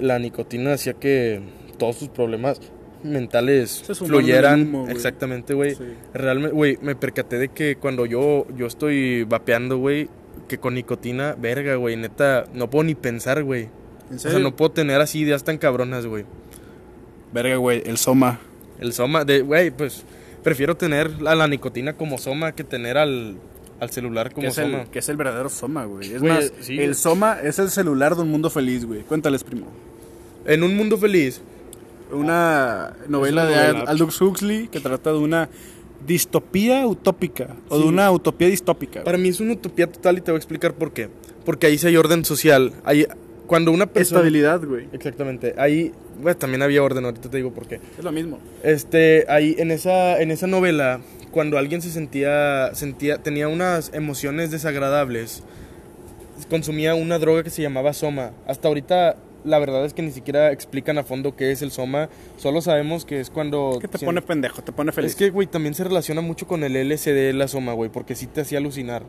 [0.00, 1.42] la nicotina hacía que
[1.78, 2.60] todos tus problemas
[3.02, 4.62] mentales fluyeran.
[4.62, 4.92] humo, güey.
[4.92, 5.74] Exactamente, güey.
[5.74, 5.84] Sí.
[6.14, 10.08] Realmente, güey, me percaté de que cuando yo, yo estoy vapeando, güey,
[10.48, 13.68] que con nicotina, verga, güey, neta, no puedo ni pensar, güey.
[14.10, 14.44] ¿En O sea, serio?
[14.48, 16.24] no puedo tener así ideas tan cabronas, güey.
[17.34, 18.38] Verga, güey, el soma.
[18.80, 20.04] El soma, de, güey, pues
[20.42, 23.36] prefiero tener a la nicotina como soma que tener al,
[23.80, 24.82] al celular como es, soma.
[24.82, 26.12] el, que es el verdadero soma, güey.
[26.14, 26.78] Es Güey, más, sí.
[26.78, 29.02] el soma es el celular de un mundo feliz, güey.
[29.02, 29.66] Cuéntales, primo.
[30.46, 31.40] En un mundo feliz,
[32.12, 33.90] Una novela de novela.
[33.90, 35.48] Aldous Huxley que trata de una
[36.06, 37.56] distopía utópica.
[37.68, 39.00] O de una utopía distópica.
[39.00, 39.04] güey.
[39.04, 41.08] para mí es una utopía total y te voy a explicar por qué.
[41.44, 42.72] Porque ahí sí hay orden social.
[42.84, 43.06] Hay,
[43.46, 44.20] cuando una persona...
[44.20, 44.88] Estabilidad, güey.
[44.92, 45.54] Exactamente.
[45.58, 47.80] Ahí, bueno, también había orden, ahorita te digo por qué.
[47.98, 48.38] Es lo mismo.
[48.62, 51.00] Este, ahí en esa, en esa novela,
[51.30, 55.42] cuando alguien se sentía, sentía, tenía unas emociones desagradables,
[56.48, 58.32] consumía una droga que se llamaba soma.
[58.46, 62.08] Hasta ahorita, la verdad es que ni siquiera explican a fondo qué es el soma.
[62.36, 63.78] Solo sabemos que es cuando...
[63.80, 65.10] Que te pone pendejo, te pone feliz.
[65.10, 68.26] Es que, güey, también se relaciona mucho con el LSD la soma, güey, porque sí
[68.26, 69.02] te hacía alucinar.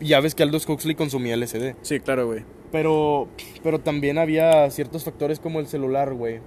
[0.00, 1.74] Ya ves que Aldous Huxley consumía LSD.
[1.82, 2.42] Sí, claro, güey.
[2.72, 3.28] Pero,
[3.62, 6.40] pero también había ciertos factores como el celular, güey.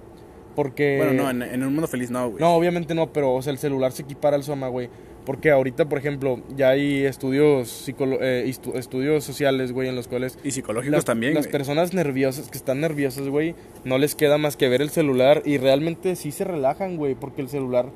[0.54, 0.96] Porque...
[0.98, 2.40] Bueno, no, en, en un mundo feliz no, güey.
[2.40, 4.88] No, obviamente no, pero o sea, el celular se equipara al soma, güey.
[5.24, 10.08] Porque ahorita, por ejemplo, ya hay estudios psicolo- eh, estu- estudios sociales, güey, en los
[10.08, 11.52] cuales Y psicológicos las, también, las güey.
[11.52, 15.58] personas nerviosas, que están nerviosas, güey, no les queda más que ver el celular y
[15.58, 17.90] realmente sí se relajan, güey, porque el celular,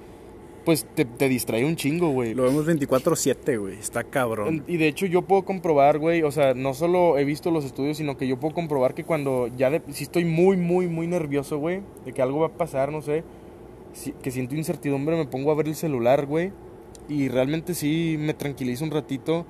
[0.65, 2.35] pues, te, te distrae un chingo, güey.
[2.35, 3.75] Lo vemos 24-7, güey.
[3.79, 4.65] Está cabrón.
[4.67, 7.97] Y de hecho yo puedo comprobar, güey, o sea, no solo he visto los estudios,
[7.99, 11.59] sino que yo puedo comprobar que cuando ya, de- si estoy muy, muy, muy nervioso,
[11.59, 13.25] güey, de que algo va a pasar, no sé,
[13.93, 16.53] si- que siento incertidumbre, me pongo a ver el celular, güey,
[17.09, 19.45] y realmente sí me tranquilizo un ratito.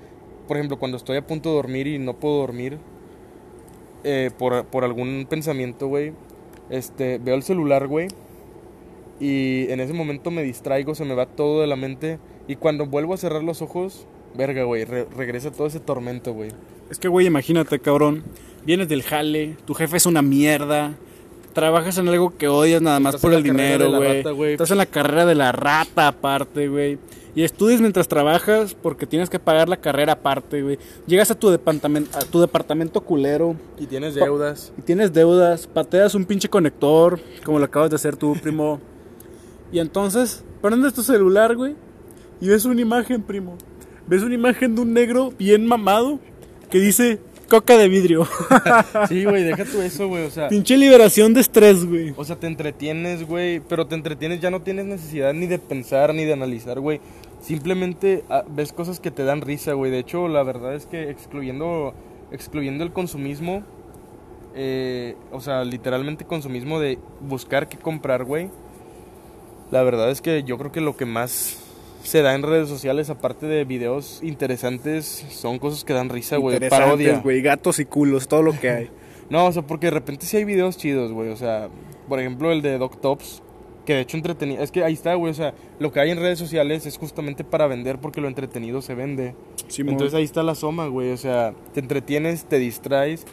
[0.49, 2.79] Por ejemplo, cuando estoy a punto de dormir y no puedo dormir
[4.03, 6.13] eh, por, por algún pensamiento, güey,
[6.71, 8.09] este, veo el celular, güey,
[9.21, 12.19] y en ese momento me distraigo, se me va todo de la mente.
[12.49, 14.07] Y cuando vuelvo a cerrar los ojos,
[14.37, 16.51] verga, güey, re- regresa todo ese tormento, güey.
[16.91, 18.23] Es que, güey, imagínate, cabrón.
[18.67, 20.95] Vienes del jale, tu jefe es una mierda.
[21.53, 24.53] Trabajas en algo que odias nada más Estás por el dinero, güey.
[24.53, 26.99] Estás en la carrera de la rata aparte, güey.
[27.37, 30.79] Y estudias mientras trabajas porque tienes que pagar la carrera aparte, güey.
[31.07, 34.73] Llegas a tu departamento, a tu departamento culero Y tienes deudas.
[34.79, 38.81] y tienes deudas, pateas un pinche conector, como lo acabas de hacer tú, primo.
[39.75, 41.75] y entonces, prendes tu celular, güey,
[42.41, 43.59] y ves una imagen, primo.
[44.07, 46.21] Ves una imagen de un negro bien mamado
[46.71, 47.19] que dice
[47.49, 48.25] coca de vidrio.
[49.09, 50.49] Sí, güey, deja tú eso, güey, o sea...
[50.49, 52.15] pinche liberación de estrés, güey.
[52.17, 56.15] O sea, te entretienes, güey, pero te entretienes, ya no tienes necesidad ni de pensar
[56.15, 57.01] ni de analizar, güey.
[57.41, 59.91] Simplemente ah, ves cosas que te dan risa, güey.
[59.91, 61.95] De hecho, la verdad es que excluyendo,
[62.31, 63.65] excluyendo el consumismo,
[64.55, 68.51] eh, o sea, literalmente consumismo de buscar qué comprar, güey.
[69.71, 71.59] La verdad es que yo creo que lo que más
[72.05, 76.61] se da en redes sociales, aparte de videos interesantes, son cosas que dan risa, güey.
[76.69, 77.19] Parodia.
[77.19, 78.91] güey, gatos y culos, todo lo que hay.
[79.31, 81.31] No, o sea, porque de repente sí hay videos chidos, güey.
[81.31, 81.71] O sea,
[82.11, 83.43] por ejemplo, el de Doc Tops,
[83.87, 84.63] que de hecho entretenía.
[84.63, 85.31] Es que ahí está, güey.
[85.31, 88.83] O sea, lo que hay en redes sociales es justamente para vender porque lo entretenido
[88.83, 89.35] se vende.
[89.69, 89.95] Simón.
[89.95, 91.11] Entonces ahí está la soma, güey.
[91.11, 93.25] O sea, te entretienes, te distraes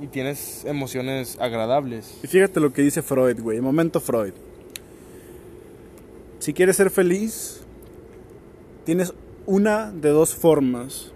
[0.00, 2.20] y tienes emociones agradables.
[2.22, 3.60] Y fíjate lo que dice Freud, güey.
[3.60, 4.34] Momento Freud.
[6.42, 7.64] Si quieres ser feliz,
[8.84, 9.14] tienes
[9.46, 11.12] una de dos formas.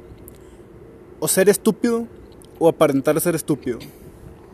[1.18, 2.06] O ser estúpido
[2.60, 3.80] o aparentar ser estúpido.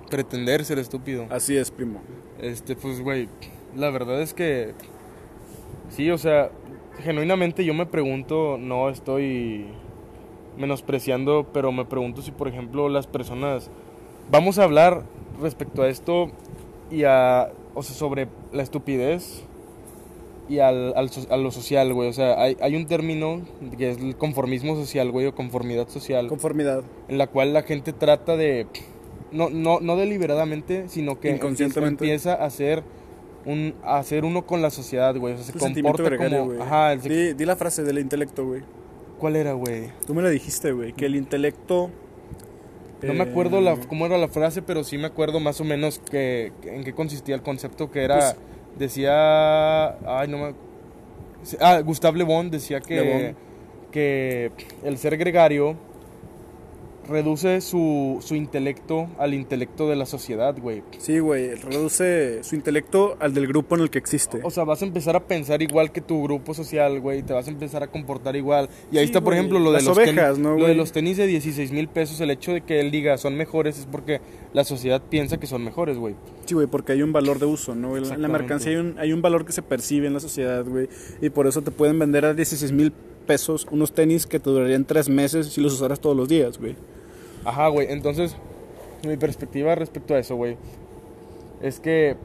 [0.08, 1.26] Pretender ser estúpido.
[1.28, 2.00] Así es, primo.
[2.40, 3.28] Este, pues, güey,
[3.76, 4.72] la verdad es que
[5.90, 6.50] sí, o sea,
[7.00, 9.66] genuinamente yo me pregunto, no estoy
[10.56, 13.70] menospreciando, pero me pregunto si, por ejemplo, las personas,
[14.30, 15.04] vamos a hablar
[15.38, 16.30] respecto a esto
[16.90, 19.44] y a, o sea, sobre la estupidez
[20.48, 23.42] y al, al a lo social, güey, o sea, hay, hay un término
[23.78, 26.82] que es el conformismo social, güey, o conformidad social Conformidad.
[27.08, 28.66] en la cual la gente trata de
[29.30, 32.04] no no no deliberadamente sino que Inconscientemente.
[32.04, 32.82] empieza a hacer
[33.46, 35.34] un hacer uno con la sociedad, güey.
[35.34, 36.60] O sea, se sentimiento comporta gregario, como güey.
[36.60, 38.62] ajá, el Di, di la frase del intelecto, güey.
[39.18, 39.90] ¿Cuál era, güey?
[40.06, 41.90] Tú me la dijiste, güey, que el intelecto...
[43.02, 45.64] No me eh, acuerdo la, cómo era la frase, pero sí me acuerdo más o
[45.64, 48.36] menos que, que- en qué consistía el concepto que era Pues-
[48.78, 49.88] decía
[50.20, 50.54] ay no me
[51.60, 53.36] ah Gustave Le Bon decía que Le Bon.
[53.90, 54.50] que
[54.84, 55.76] el ser gregario
[57.08, 60.82] reduce su, su intelecto al intelecto de la sociedad, güey.
[60.98, 64.40] Sí, güey, reduce su intelecto al del grupo en el que existe.
[64.44, 67.22] O sea, vas a empezar a pensar igual que tu grupo social, güey.
[67.22, 68.68] Te vas a empezar a comportar igual.
[68.90, 69.38] Y ahí Sí, está, por güey.
[69.38, 72.20] ejemplo, lo de los ovejas, tenis, ¿no, lo de los tenis de 16 mil pesos.
[72.20, 74.20] El hecho de que él diga son mejores es porque
[74.52, 76.14] la sociedad piensa que son mejores, güey.
[76.46, 77.96] Sí, güey, porque hay un valor de uso, ¿no?
[77.96, 80.88] En la mercancía hay un, hay un valor que se percibe en la sociedad, güey.
[81.20, 83.11] Y por eso te pueden vender a 16 mil pesos
[83.70, 86.76] unos tenis que te durarían tres meses si los usaras todos los días, güey.
[87.44, 87.88] Ajá, güey.
[87.90, 88.36] Entonces,
[89.06, 90.56] mi perspectiva respecto a eso, güey,
[91.60, 92.16] es que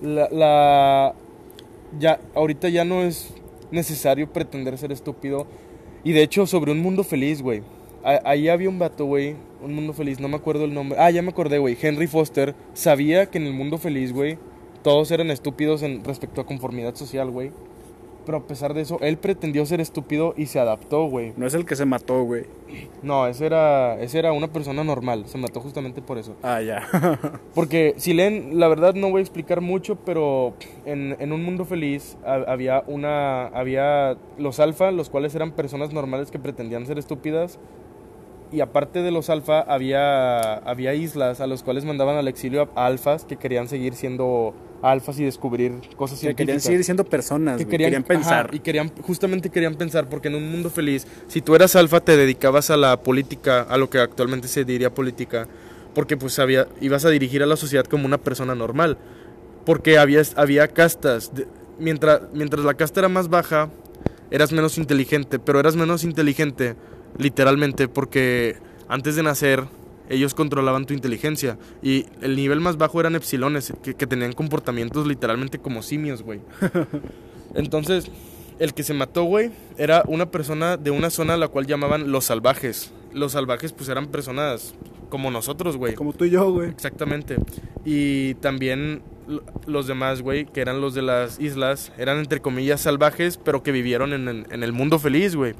[0.00, 1.14] la,
[1.98, 3.32] ya ahorita ya no es
[3.70, 5.46] necesario pretender ser estúpido.
[6.04, 7.62] Y de hecho, sobre un mundo feliz, güey.
[8.04, 9.34] Ahí había un vato, güey.
[9.60, 10.98] Un mundo feliz, no me acuerdo el nombre.
[11.00, 11.76] Ah, ya me acordé, güey.
[11.80, 14.38] Henry Foster sabía que en el mundo feliz, güey,
[14.84, 17.50] todos eran estúpidos en respecto a conformidad social, güey.
[18.26, 21.32] Pero a pesar de eso, él pretendió ser estúpido y se adaptó, güey.
[21.36, 22.44] No es el que se mató, güey.
[23.02, 25.24] No, ese era, ese era una persona normal.
[25.26, 26.34] Se mató justamente por eso.
[26.42, 26.82] Ah, ya.
[27.54, 30.54] Porque si leen, la verdad no voy a explicar mucho, pero
[30.84, 35.92] en, en un mundo feliz ha- había una, había los alfa, los cuales eran personas
[35.92, 37.58] normales que pretendían ser estúpidas.
[38.52, 42.86] Y aparte de los alfa, había, había islas a los cuales mandaban al exilio a
[42.86, 47.64] alfas que querían seguir siendo alfas y descubrir cosas que querían seguir siendo personas, que
[47.64, 47.70] güey.
[47.72, 48.46] querían, Querían, pensar.
[48.46, 52.00] ajá, y querían justamente querían pensar porque en un mundo feliz si tú eras alfa
[52.00, 55.48] te dedicabas a la política a lo que actualmente se diría política
[55.94, 58.98] porque pues había ibas a dirigir a la sociedad como una persona normal
[59.64, 61.46] porque había había castas de-
[61.78, 63.70] mientras mientras la casta era más baja
[64.30, 66.74] eras menos inteligente pero eras menos inteligente
[67.18, 68.56] literalmente porque
[68.88, 69.64] antes de nacer
[70.08, 75.06] ellos controlaban tu inteligencia y el nivel más bajo eran epsilones que, que tenían comportamientos
[75.06, 76.40] literalmente como simios, güey.
[77.54, 78.06] Entonces,
[78.58, 82.10] el que se mató, güey, era una persona de una zona a la cual llamaban
[82.10, 82.92] los salvajes.
[83.12, 84.74] Los salvajes, pues eran personas
[85.08, 85.94] como nosotros, güey.
[85.94, 86.68] Como tú y yo, güey.
[86.70, 87.36] Exactamente.
[87.84, 89.02] Y también
[89.66, 93.72] los demás, güey, que eran los de las islas, eran entre comillas salvajes, pero que
[93.72, 95.54] vivieron en, el- en el mundo feliz, güey.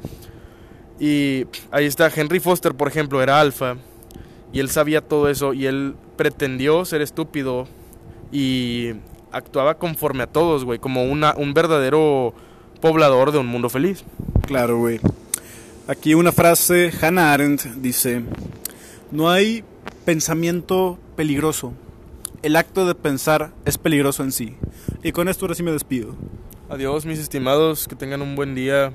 [0.99, 3.77] Y ahí está, Henry Foster, por ejemplo, era alfa.
[4.53, 7.67] Y él sabía todo eso y él pretendió ser estúpido
[8.33, 8.93] y
[9.33, 12.35] actuaba conforme a todos, güey, como una, un verdadero
[12.81, 14.05] poblador de un mundo feliz.
[14.47, 15.01] Claro, güey.
[15.89, 18.23] Aquí una frase, Hannah Arendt dice,
[19.11, 19.63] no hay
[20.05, 21.73] pensamiento peligroso.
[22.43, 24.57] El acto de pensar es peligroso en sí.
[25.03, 26.15] Y con esto ahora sí me despido.
[26.69, 28.93] Adiós, mis estimados, que tengan un buen día,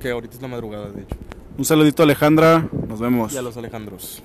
[0.00, 1.16] que ahorita es la madrugada, de hecho.
[1.56, 3.32] Un saludito a Alejandra, nos vemos.
[3.32, 4.22] Y a los Alejandros.